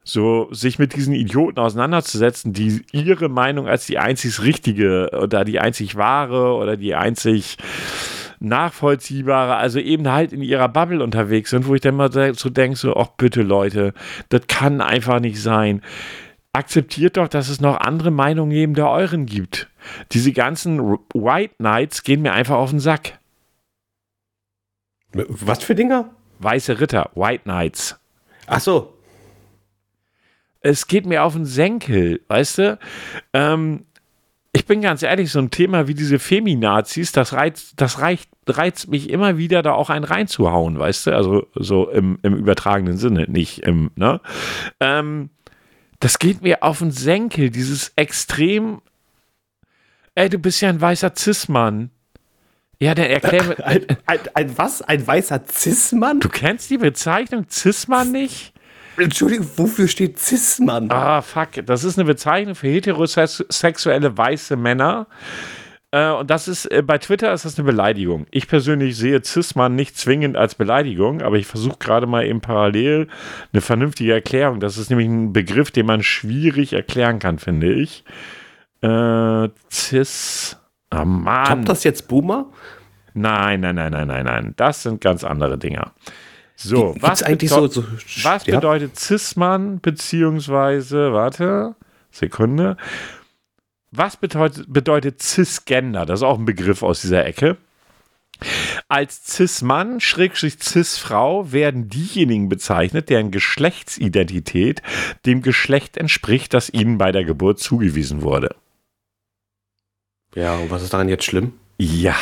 [0.05, 5.59] so sich mit diesen Idioten auseinanderzusetzen, die ihre Meinung als die einzig richtige oder die
[5.59, 7.57] einzig wahre oder die einzig
[8.39, 12.77] nachvollziehbare, also eben halt in ihrer Bubble unterwegs sind, wo ich dann mal so denke,
[12.77, 13.95] so, ach bitte Leute,
[14.29, 15.81] das kann einfach nicht sein.
[16.53, 19.69] Akzeptiert doch, dass es noch andere Meinungen neben der euren gibt.
[20.13, 20.81] Diese ganzen
[21.15, 23.19] White Knights gehen mir einfach auf den Sack.
[25.13, 26.11] Was für Dinger?
[26.41, 27.99] Weiße Ritter, White Knights.
[28.47, 28.94] Ach so,
[30.65, 32.79] es geht mir auf den Senkel, weißt du?
[33.35, 33.85] Ähm,
[34.53, 38.89] ich bin ganz ehrlich, so ein Thema wie diese Feminazis, das reizt, das reicht, reizt
[38.89, 41.15] mich immer wieder, da auch einen reinzuhauen, weißt du?
[41.15, 44.21] Also so im, im übertragenen Sinne, nicht im, ne?
[44.81, 45.29] Ähm,
[46.01, 48.81] das geht mir auf den Senkel, dieses extrem,
[50.15, 51.91] ey, du bist ja ein weißer Cis-Mann.
[52.81, 53.63] Ja, der erklärt.
[53.63, 54.81] Ein, ein, ein, was?
[54.81, 56.21] Ein weißer Cis-Mann?
[56.21, 58.54] Du kennst die Bezeichnung Cis-Mann nicht?
[58.97, 60.91] Entschuldigung, wofür steht Cis-Mann?
[60.91, 61.65] Ah, fuck.
[61.67, 65.07] Das ist eine Bezeichnung für heterosexuelle weiße Männer.
[65.91, 68.27] Äh, und das ist, äh, bei Twitter ist das eine Beleidigung.
[68.33, 73.07] Ich persönlich sehe Cis-Mann nicht zwingend als Beleidigung, aber ich versuche gerade mal eben parallel
[73.53, 74.59] eine vernünftige Erklärung.
[74.59, 78.05] Das ist nämlich ein Begriff, den man schwierig erklären kann, finde ich.
[78.81, 80.57] Äh, Cis.
[80.91, 81.47] Ah, Mann.
[81.47, 82.47] Kommt das jetzt Boomer?
[83.15, 84.55] Nein, nein, nein, nein, nein, nein.
[84.57, 85.93] Das sind ganz andere Dinger.
[86.57, 87.85] So, was, eigentlich so, so,
[88.23, 88.57] was ja?
[88.57, 91.75] bedeutet Cis-Mann, beziehungsweise, warte,
[92.11, 92.77] Sekunde.
[93.91, 96.07] Was bedeutet, bedeutet Cisgender?
[96.07, 97.57] Das ist auch ein Begriff aus dieser Ecke.
[98.89, 104.83] Als Cis-Mann, Schrägstrich Cis-Frau werden diejenigen bezeichnet, deren Geschlechtsidentität
[105.25, 108.55] dem Geschlecht entspricht, das ihnen bei der Geburt zugewiesen wurde.
[110.35, 111.53] Ja, und was ist daran jetzt schlimm?
[111.77, 112.13] Ja,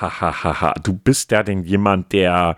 [0.00, 0.42] hahaha.
[0.44, 0.74] Ha, ha.
[0.82, 2.56] Du bist ja denn jemand, der,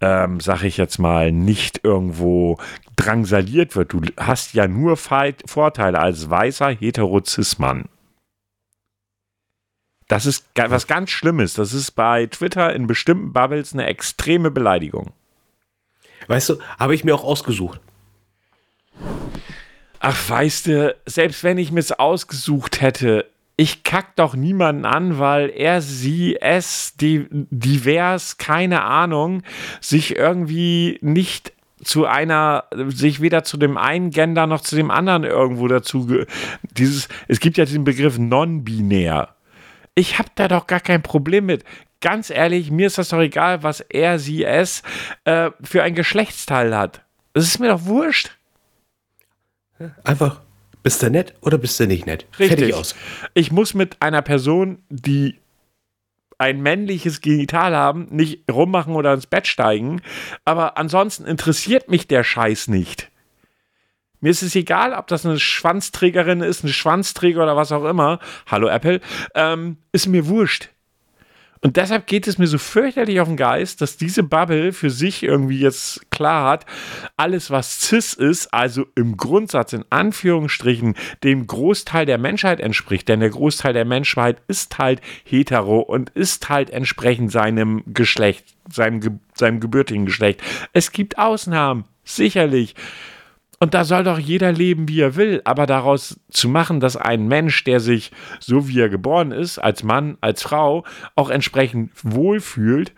[0.00, 2.58] ähm, sag ich jetzt mal, nicht irgendwo
[2.96, 3.92] drangsaliert wird.
[3.92, 7.86] Du hast ja nur Vorteile als weißer Heterozismann.
[10.08, 11.54] Das ist was ganz Schlimmes.
[11.54, 15.12] Das ist bei Twitter in bestimmten Bubbles eine extreme Beleidigung.
[16.26, 17.80] Weißt du, habe ich mir auch ausgesucht.
[20.00, 23.26] Ach, weißt du, selbst wenn ich mir es ausgesucht hätte,
[23.60, 29.42] ich kack doch niemanden an, weil er, sie, es, die, divers, keine Ahnung,
[29.80, 31.52] sich irgendwie nicht
[31.82, 36.24] zu einer, sich weder zu dem einen Gender noch zu dem anderen irgendwo dazu,
[36.62, 39.34] dieses, es gibt ja diesen Begriff non-binär.
[39.96, 41.64] Ich habe da doch gar kein Problem mit.
[42.00, 44.84] Ganz ehrlich, mir ist das doch egal, was er, sie, es
[45.24, 47.02] äh, für ein Geschlechtsteil hat.
[47.32, 48.30] Das ist mir doch wurscht.
[50.04, 50.42] Einfach
[50.88, 52.24] bist du nett oder bist du nicht nett?
[52.38, 52.60] Richtig.
[52.60, 52.94] Fertig aus.
[53.34, 55.38] Ich muss mit einer Person, die
[56.38, 60.00] ein männliches Genital haben, nicht rummachen oder ins Bett steigen.
[60.46, 63.10] Aber ansonsten interessiert mich der Scheiß nicht.
[64.20, 68.18] Mir ist es egal, ob das eine Schwanzträgerin ist, ein Schwanzträger oder was auch immer.
[68.46, 69.02] Hallo Apple.
[69.34, 70.70] Ähm, ist mir wurscht.
[71.60, 75.22] Und deshalb geht es mir so fürchterlich auf den Geist, dass diese Bubble für sich
[75.22, 76.66] irgendwie jetzt klar hat,
[77.16, 80.94] alles was cis ist, also im Grundsatz in Anführungsstrichen
[81.24, 86.48] dem Großteil der Menschheit entspricht, denn der Großteil der Menschheit ist halt hetero und ist
[86.48, 90.42] halt entsprechend seinem Geschlecht, seinem, seinem gebürtigen Geschlecht.
[90.72, 92.74] Es gibt Ausnahmen, sicherlich.
[93.60, 95.42] Und da soll doch jeder leben, wie er will.
[95.44, 99.82] Aber daraus zu machen, dass ein Mensch, der sich so wie er geboren ist, als
[99.82, 100.84] Mann, als Frau,
[101.16, 102.92] auch entsprechend wohlfühlt,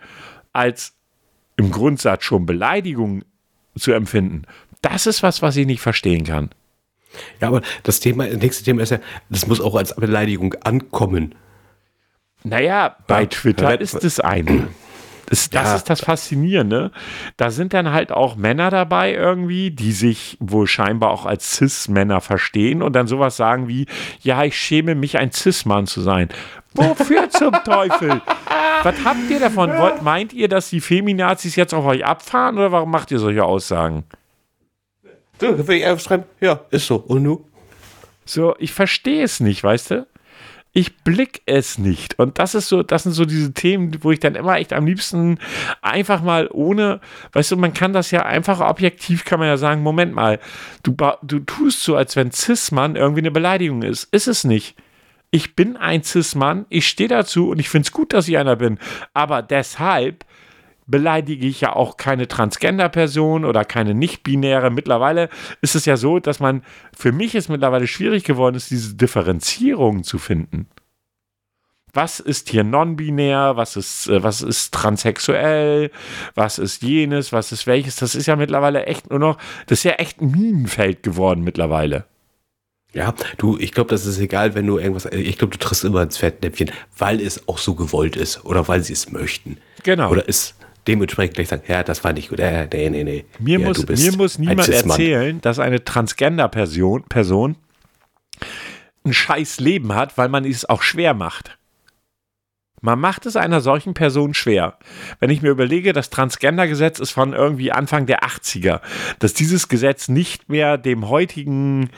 [0.53, 0.93] als
[1.57, 3.23] im Grundsatz schon Beleidigung
[3.77, 4.43] zu empfinden,
[4.81, 6.49] das ist was, was ich nicht verstehen kann.
[7.39, 8.99] Ja, aber das Thema, das nächste Thema ist ja,
[9.29, 11.35] das muss auch als Beleidigung ankommen.
[12.43, 14.67] Naja, bei ja, Twitter ist es eine.
[15.31, 15.75] Das, das ja.
[15.77, 16.91] ist das Faszinierende.
[17.37, 22.19] Da sind dann halt auch Männer dabei irgendwie, die sich wohl scheinbar auch als Cis-Männer
[22.19, 23.85] verstehen und dann sowas sagen wie,
[24.19, 26.27] ja, ich schäme mich, ein Cis-Mann zu sein.
[26.73, 28.21] Wofür zum Teufel?
[28.83, 29.69] Was habt ihr davon?
[29.77, 33.45] Wollt, meint ihr, dass die Feminazis jetzt auf euch abfahren oder warum macht ihr solche
[33.45, 34.03] Aussagen?
[35.39, 36.97] So, würde ich einfach schreiben, ja, ist so.
[36.97, 37.45] Und du?
[38.25, 40.07] So, ich verstehe es nicht, weißt du?
[40.73, 42.17] Ich blick es nicht.
[42.17, 44.85] Und das ist so, das sind so diese Themen, wo ich dann immer echt am
[44.85, 45.37] liebsten
[45.81, 47.01] einfach mal ohne,
[47.33, 50.39] weißt du, man kann das ja einfach objektiv, kann man ja sagen, Moment mal,
[50.83, 54.05] du, du tust so, als wenn Cis-Mann irgendwie eine Beleidigung ist.
[54.13, 54.75] Ist es nicht.
[55.29, 58.55] Ich bin ein Cis-Mann, ich stehe dazu und ich finde es gut, dass ich einer
[58.55, 58.79] bin.
[59.13, 60.25] Aber deshalb
[60.87, 64.69] beleidige ich ja auch keine Transgender-Person oder keine nicht-binäre.
[64.69, 65.29] Mittlerweile
[65.61, 66.63] ist es ja so, dass man,
[66.97, 70.67] für mich ist mittlerweile schwierig geworden ist, diese Differenzierung zu finden.
[71.93, 73.57] Was ist hier non-binär?
[73.57, 75.91] Was ist, äh, was ist transsexuell?
[76.35, 77.33] Was ist jenes?
[77.33, 77.97] Was ist welches?
[77.97, 82.05] Das ist ja mittlerweile echt nur noch, das ist ja echt ein Minenfeld geworden mittlerweile.
[82.93, 86.01] Ja, du, ich glaube, das ist egal, wenn du irgendwas, ich glaube, du triffst immer
[86.01, 89.57] ins Fettnäpfchen, weil es auch so gewollt ist oder weil sie es möchten.
[89.83, 90.11] Genau.
[90.11, 90.55] Oder es
[90.87, 92.39] dementsprechend gleich sagen, ja, das war nicht gut.
[92.39, 93.25] Äh, nee, nee, nee.
[93.39, 97.55] Mir, ja, muss, mir muss niemand erzählen, dass eine Transgender-Person Person
[99.03, 101.57] ein scheiß Leben hat, weil man es auch schwer macht.
[102.81, 104.77] Man macht es einer solchen Person schwer.
[105.19, 108.81] Wenn ich mir überlege, das Transgender-Gesetz ist von irgendwie Anfang der 80er,
[109.19, 111.91] dass dieses Gesetz nicht mehr dem heutigen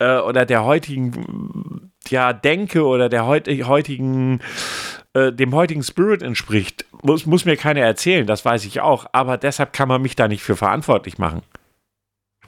[0.00, 4.40] äh, oder der heutigen ja, Denke oder der heutigen
[5.14, 9.06] äh, dem heutigen Spirit entspricht, muss, muss mir keiner erzählen, das weiß ich auch.
[9.12, 11.42] Aber deshalb kann man mich da nicht für verantwortlich machen.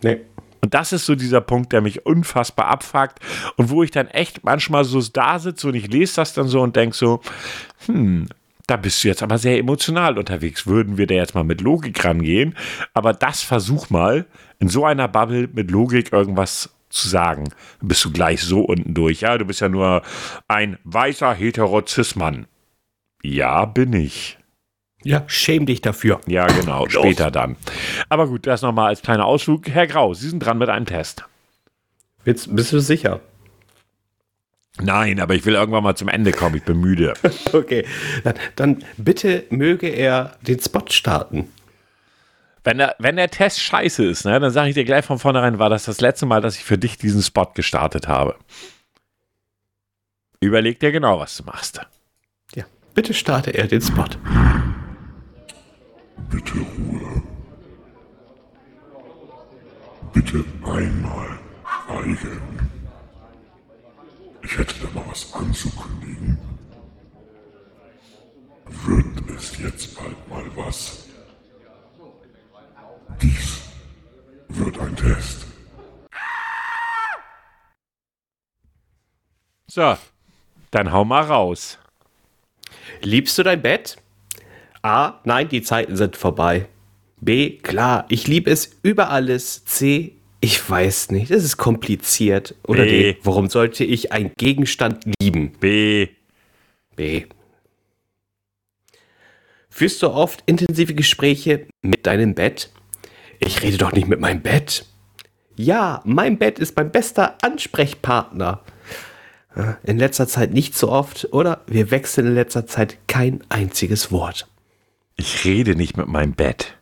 [0.02, 0.20] Nee.
[0.62, 3.20] Und das ist so dieser Punkt, der mich unfassbar abfuckt
[3.56, 6.60] und wo ich dann echt manchmal so da sitze und ich lese das dann so
[6.60, 7.20] und denke so,
[7.86, 8.26] hm,
[8.66, 10.66] da bist du jetzt aber sehr emotional unterwegs.
[10.66, 12.56] Würden wir da jetzt mal mit Logik rangehen?
[12.94, 14.26] Aber das versuch mal,
[14.58, 17.44] in so einer Bubble mit Logik irgendwas zu sagen.
[17.78, 19.20] Dann bist du gleich so unten durch.
[19.20, 20.02] Ja, du bist ja nur
[20.48, 22.46] ein weißer Heterozismann.
[23.22, 24.38] Ja, bin ich.
[25.02, 26.20] Ja, schäm dich dafür.
[26.26, 26.94] Ja, genau, Los.
[26.94, 27.56] später dann.
[28.08, 29.68] Aber gut, das nochmal als kleiner Ausflug.
[29.68, 31.24] Herr Grau, Sie sind dran mit einem Test.
[32.24, 33.20] Jetzt bist du sicher?
[34.80, 36.56] Nein, aber ich will irgendwann mal zum Ende kommen.
[36.56, 37.14] Ich bin müde.
[37.52, 37.86] okay,
[38.24, 41.48] dann, dann bitte möge er den Spot starten.
[42.64, 45.60] Wenn der, wenn der Test scheiße ist, ne, dann sage ich dir gleich von vornherein,
[45.60, 48.34] war das das letzte Mal, dass ich für dich diesen Spot gestartet habe.
[50.40, 51.80] Überleg dir genau, was du machst.
[52.96, 54.08] Bitte starte er den Spot.
[56.30, 57.22] Bitte Ruhe.
[60.14, 61.38] Bitte einmal
[61.86, 62.70] schweigen.
[64.42, 66.38] Ich hätte da mal was anzukündigen.
[68.64, 71.06] Wird es jetzt bald mal was?
[73.20, 73.60] Dies
[74.48, 75.46] wird ein Test.
[79.66, 79.98] So,
[80.70, 81.78] dann hau mal raus.
[83.02, 83.96] Liebst du dein Bett?
[84.82, 85.20] A.
[85.24, 86.68] Nein, die Zeiten sind vorbei.
[87.20, 87.58] B.
[87.58, 89.64] Klar, ich liebe es über alles.
[89.64, 90.12] C.
[90.40, 92.54] Ich weiß nicht, es ist kompliziert.
[92.66, 93.14] Oder B.
[93.14, 93.18] D.
[93.22, 95.52] Warum sollte ich einen Gegenstand lieben?
[95.58, 96.08] B.
[96.94, 97.24] B.
[99.70, 102.70] Führst du oft intensive Gespräche mit deinem Bett?
[103.40, 104.86] Ich rede doch nicht mit meinem Bett.
[105.56, 108.62] Ja, mein Bett ist mein bester Ansprechpartner.
[109.84, 111.62] In letzter Zeit nicht so oft, oder?
[111.66, 114.46] Wir wechseln in letzter Zeit kein einziges Wort.
[115.16, 116.76] Ich rede nicht mit meinem Bett.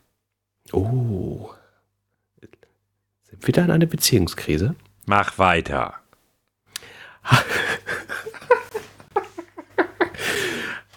[0.73, 1.51] Oh.
[3.23, 4.75] Sind wir da in einer Beziehungskrise?
[5.05, 5.93] Mach weiter.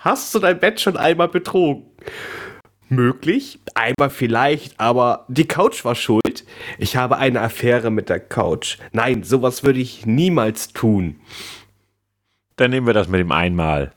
[0.01, 1.85] Hast du dein Bett schon einmal betrogen?
[2.91, 3.61] möglich.
[3.75, 6.45] Einmal vielleicht, aber die Couch war schuld.
[6.79, 8.79] Ich habe eine Affäre mit der Couch.
[8.93, 11.21] Nein, sowas würde ich niemals tun.
[12.59, 13.93] Dann nehmen wir das mit dem einmal.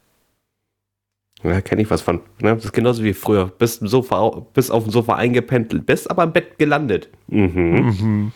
[1.43, 2.21] Ja, kenne ich was von.
[2.39, 2.55] Ne?
[2.55, 3.47] Das ist genauso wie früher.
[3.47, 7.09] Bist, Sofa, bist auf dem Sofa eingependelt, bist aber im Bett gelandet.
[7.27, 7.95] Mhm.
[7.99, 8.31] Mhm.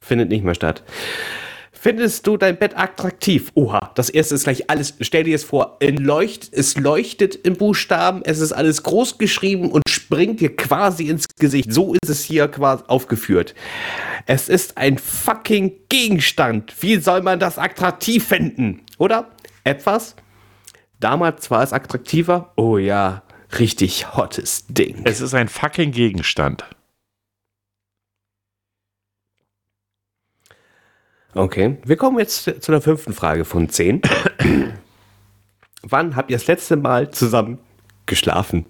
[0.00, 0.82] Findet nicht mehr statt.
[1.80, 3.52] Findest du dein Bett attraktiv?
[3.54, 4.94] Oha, das erste ist gleich alles.
[5.00, 9.82] Stell dir es vor, leucht, es leuchtet im Buchstaben, es ist alles groß geschrieben und
[9.88, 11.72] springt dir quasi ins Gesicht.
[11.72, 13.54] So ist es hier quasi aufgeführt.
[14.26, 16.74] Es ist ein fucking Gegenstand.
[16.80, 18.80] Wie soll man das attraktiv finden?
[18.98, 19.28] Oder?
[19.64, 20.16] Etwas?
[21.00, 22.52] Damals war es attraktiver.
[22.56, 23.22] Oh ja,
[23.58, 25.02] richtig hottes Ding.
[25.04, 26.64] Es ist ein fucking Gegenstand.
[31.34, 34.02] Okay, wir kommen jetzt zu der fünften Frage von zehn.
[35.82, 37.58] Wann habt ihr das letzte Mal zusammen
[38.06, 38.66] geschlafen?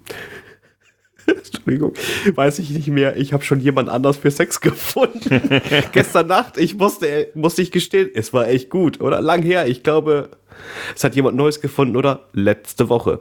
[1.25, 1.93] Entschuldigung,
[2.33, 3.17] weiß ich nicht mehr.
[3.17, 5.61] Ich habe schon jemand anders für Sex gefunden.
[5.91, 9.21] Gestern Nacht, ich musste, musste ich gestehen, es war echt gut, oder?
[9.21, 10.31] Lang her, ich glaube,
[10.95, 12.27] es hat jemand Neues gefunden, oder?
[12.33, 13.19] Letzte Woche.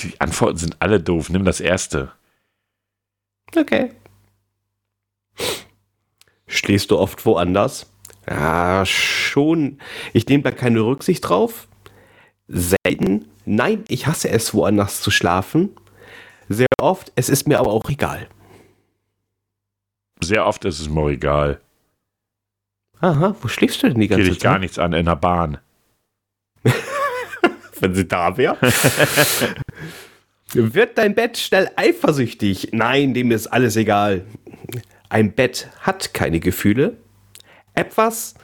[0.00, 1.30] Die Antworten sind alle doof.
[1.30, 2.12] Nimm das erste.
[3.56, 3.92] Okay.
[6.46, 7.90] Schläfst du oft woanders?
[8.28, 9.78] Ja, schon.
[10.12, 11.68] Ich nehme da keine Rücksicht drauf.
[12.48, 13.26] Selten.
[13.44, 15.70] Nein, ich hasse es, woanders zu schlafen.
[16.48, 17.12] Sehr oft.
[17.16, 18.28] Es ist mir aber auch egal.
[20.22, 21.60] Sehr oft ist es mir egal.
[23.00, 24.36] Aha, wo schläfst du denn die ganze Geht Zeit?
[24.36, 25.58] dich gar nichts an in der Bahn.
[27.80, 28.58] wenn sie da wäre.
[30.52, 32.68] Wird dein Bett schnell eifersüchtig?
[32.72, 34.24] Nein, dem ist alles egal.
[35.08, 36.96] Ein Bett hat keine Gefühle.
[37.74, 38.34] Etwas,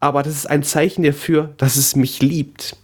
[0.00, 2.76] aber das ist ein Zeichen dafür, dass es mich liebt.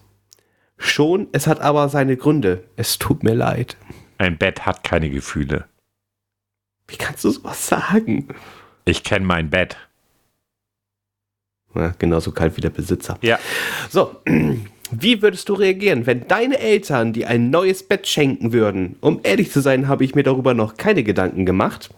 [0.79, 2.65] Schon, es hat aber seine Gründe.
[2.77, 3.77] Es tut mir leid.
[4.19, 5.67] Ein Bett hat keine Gefühle.
[6.87, 8.29] Wie kannst du sowas sagen?
[8.85, 9.77] Ich kenne mein Bett.
[11.75, 13.19] Ja, genauso kalt wie der Besitzer.
[13.23, 13.39] Ja.
[13.91, 14.21] So,
[14.91, 18.97] wie würdest du reagieren, wenn deine Eltern dir ein neues Bett schenken würden?
[19.01, 21.91] Um ehrlich zu sein, habe ich mir darüber noch keine Gedanken gemacht.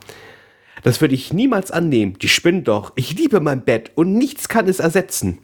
[0.83, 2.19] Das würde ich niemals annehmen.
[2.21, 2.93] Die spinnen doch.
[2.97, 5.39] Ich liebe mein Bett und nichts kann es ersetzen.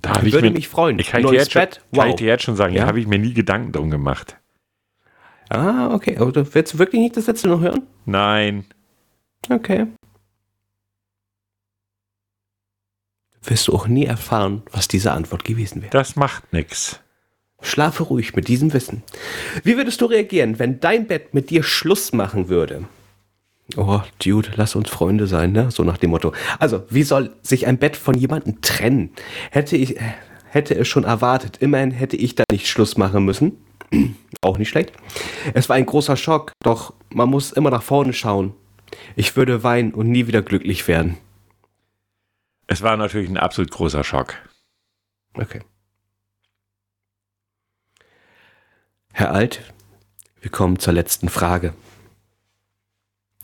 [0.00, 0.98] Da hab ich würde mich freuen.
[0.98, 1.80] Ich kann, Neues jetzt schon, Bett?
[1.92, 2.08] kann Wow.
[2.10, 2.82] ich dir jetzt schon sagen, Ja?
[2.82, 4.36] da habe ich mir nie Gedanken drum gemacht.
[5.50, 6.16] Ah, okay.
[6.18, 7.82] Aber du willst du wirklich nicht das letzte noch hören?
[8.04, 8.64] Nein.
[9.48, 9.86] Okay.
[13.48, 15.90] Wirst du auch nie erfahren, was diese Antwort gewesen wäre.
[15.90, 17.00] Das macht nix.
[17.62, 19.02] Schlafe ruhig mit diesem Wissen.
[19.64, 22.84] Wie würdest du reagieren, wenn dein Bett mit dir Schluss machen würde?
[23.76, 25.70] Oh, Dude, lass uns Freunde sein, ne?
[25.70, 26.32] So nach dem Motto.
[26.58, 29.10] Also, wie soll sich ein Bett von jemandem trennen?
[29.50, 30.14] Hätte ich, äh,
[30.50, 31.56] hätte es schon erwartet.
[31.58, 33.56] Immerhin hätte ich da nicht Schluss machen müssen.
[34.42, 34.92] Auch nicht schlecht.
[35.54, 38.54] Es war ein großer Schock, doch man muss immer nach vorne schauen.
[39.16, 41.16] Ich würde weinen und nie wieder glücklich werden.
[42.68, 44.34] Es war natürlich ein absolut großer Schock.
[45.34, 45.62] Okay.
[49.12, 49.62] Herr Alt,
[50.40, 51.74] wir kommen zur letzten Frage.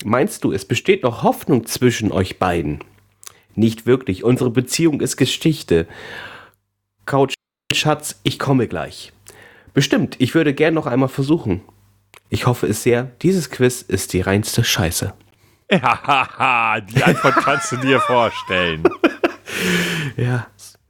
[0.04, 2.84] Meinst du, es besteht noch Hoffnung zwischen euch beiden?
[3.54, 4.24] Nicht wirklich.
[4.24, 5.88] Unsere Beziehung ist Geschichte.
[7.06, 7.32] Couch,
[7.72, 9.12] Schatz, ich komme gleich.
[9.72, 11.62] Bestimmt, ich würde gern noch einmal versuchen.
[12.28, 13.04] Ich hoffe es sehr.
[13.22, 15.14] Dieses Quiz ist die reinste Scheiße.
[15.70, 18.82] Ja, die Antwort kannst du dir vorstellen.
[20.16, 20.46] Ja,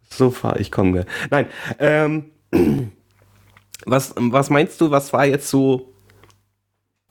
[0.09, 1.07] so far ich komme.
[1.31, 1.47] Nein,
[1.79, 2.31] ähm,
[3.85, 5.93] was, was meinst du, was war jetzt so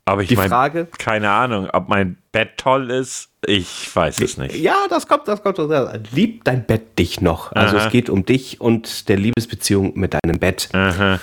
[0.05, 0.88] Aber ich die meine, Frage?
[0.97, 4.55] keine Ahnung, ob mein Bett toll ist, ich weiß es nicht.
[4.55, 5.59] Ja, das kommt, das kommt.
[6.11, 7.51] Liebt dein Bett dich noch?
[7.51, 7.86] Also Aha.
[7.86, 10.70] es geht um dich und der Liebesbeziehung mit deinem Bett.
[10.74, 11.20] Aha.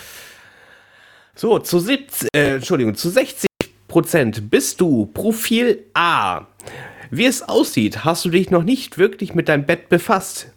[1.35, 3.50] So, zu 70, äh, Entschuldigung, zu 60
[3.91, 6.47] Prozent bist du Profil A.
[7.11, 10.53] Wie es aussieht, hast du dich noch nicht wirklich mit deinem Bett befasst.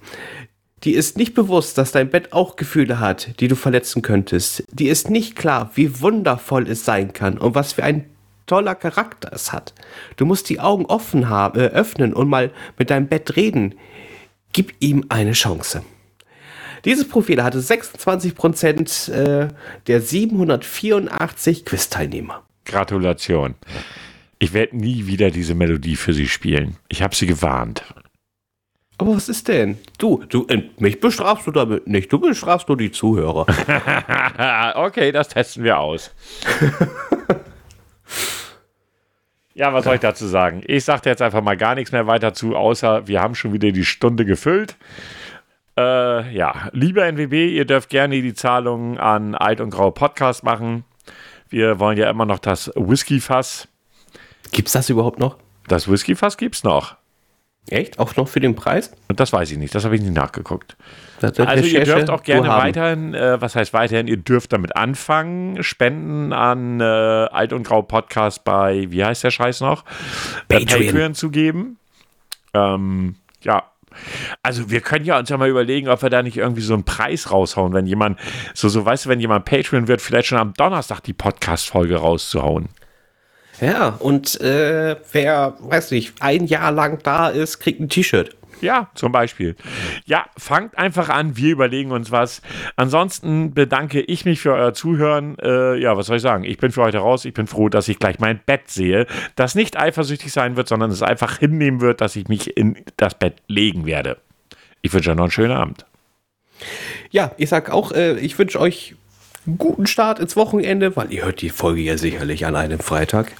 [0.83, 4.63] Die ist nicht bewusst, dass dein Bett auch Gefühle hat, die du verletzen könntest.
[4.71, 8.05] Die ist nicht klar, wie wundervoll es sein kann und was für ein
[8.45, 9.73] toller Charakter es hat.
[10.15, 13.73] Du musst die Augen offen haben, äh, öffnen und mal mit deinem Bett reden.
[14.51, 15.81] Gib ihm eine Chance.
[16.85, 19.47] Dieses Profil hatte 26% äh,
[19.87, 22.43] der 784 Quiz-Teilnehmer.
[22.65, 23.55] Gratulation.
[24.39, 26.77] Ich werde nie wieder diese Melodie für Sie spielen.
[26.89, 27.83] Ich habe Sie gewarnt.
[28.97, 29.77] Aber was ist denn?
[29.97, 32.11] Du, du, äh, mich bestrafst du damit nicht.
[32.13, 33.45] Du bestrafst nur die Zuhörer.
[34.75, 36.13] okay, das testen wir aus.
[39.55, 40.61] ja, was soll ich dazu sagen?
[40.67, 43.71] Ich sage jetzt einfach mal gar nichts mehr weiter zu, außer wir haben schon wieder
[43.71, 44.77] die Stunde gefüllt.
[45.75, 50.85] Äh, ja, lieber NWB, ihr dürft gerne die Zahlungen an Alt und Grau Podcast machen.
[51.53, 53.67] Wir wollen ja immer noch das Whisky-Fass.
[54.51, 55.37] Gibt's das überhaupt noch?
[55.67, 56.95] Das Whisky-Fass gibt's noch.
[57.69, 57.99] Echt?
[57.99, 58.91] Auch noch für den Preis?
[59.07, 60.75] Und das weiß ich nicht, das habe ich nicht nachgeguckt.
[61.21, 66.33] Also ihr dürft auch gerne weiterhin, äh, was heißt weiterhin, ihr dürft damit anfangen, Spenden
[66.33, 69.85] an äh, Alt und Grau Podcast bei, wie heißt der Scheiß noch?
[70.49, 70.87] Äh, Patreon.
[70.87, 71.77] Patreon zu geben.
[72.55, 73.63] Ähm, ja.
[74.41, 76.83] Also wir können ja uns ja mal überlegen, ob wir da nicht irgendwie so einen
[76.83, 78.19] Preis raushauen, wenn jemand,
[78.53, 82.69] so, so weißt du, wenn jemand Patreon wird, vielleicht schon am Donnerstag die Podcast-Folge rauszuhauen.
[83.61, 88.35] Ja, und äh, wer, weiß nicht, ein Jahr lang da ist, kriegt ein T-Shirt.
[88.63, 89.57] Ja, zum Beispiel.
[90.05, 92.41] Ja, fangt einfach an, wir überlegen uns was.
[92.77, 95.37] Ansonsten bedanke ich mich für euer Zuhören.
[95.39, 96.45] Äh, ja, was soll ich sagen?
[96.45, 97.25] Ich bin für heute raus.
[97.25, 99.05] Ich bin froh, dass ich gleich mein Bett sehe,
[99.35, 103.15] das nicht eifersüchtig sein wird, sondern es einfach hinnehmen wird, dass ich mich in das
[103.15, 104.17] Bett legen werde.
[104.81, 105.85] Ich wünsche euch noch einen schönen Abend.
[107.11, 108.95] Ja, ich sag auch, äh, ich wünsche euch
[109.45, 113.31] einen guten Start ins Wochenende, weil ihr hört die Folge ja sicherlich an einem Freitag.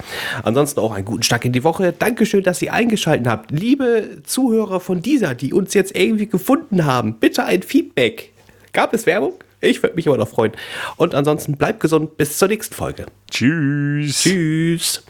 [0.43, 1.93] Ansonsten auch einen guten Start in die Woche.
[1.97, 3.51] Dankeschön, dass ihr eingeschaltet habt.
[3.51, 8.31] Liebe Zuhörer von dieser, die uns jetzt irgendwie gefunden haben, bitte ein Feedback.
[8.73, 9.33] Gab es Werbung?
[9.61, 10.51] Ich würde mich immer noch freuen.
[10.97, 12.17] Und ansonsten bleibt gesund.
[12.17, 13.05] Bis zur nächsten Folge.
[13.31, 14.23] Tschüss.
[14.23, 15.03] Tschüss.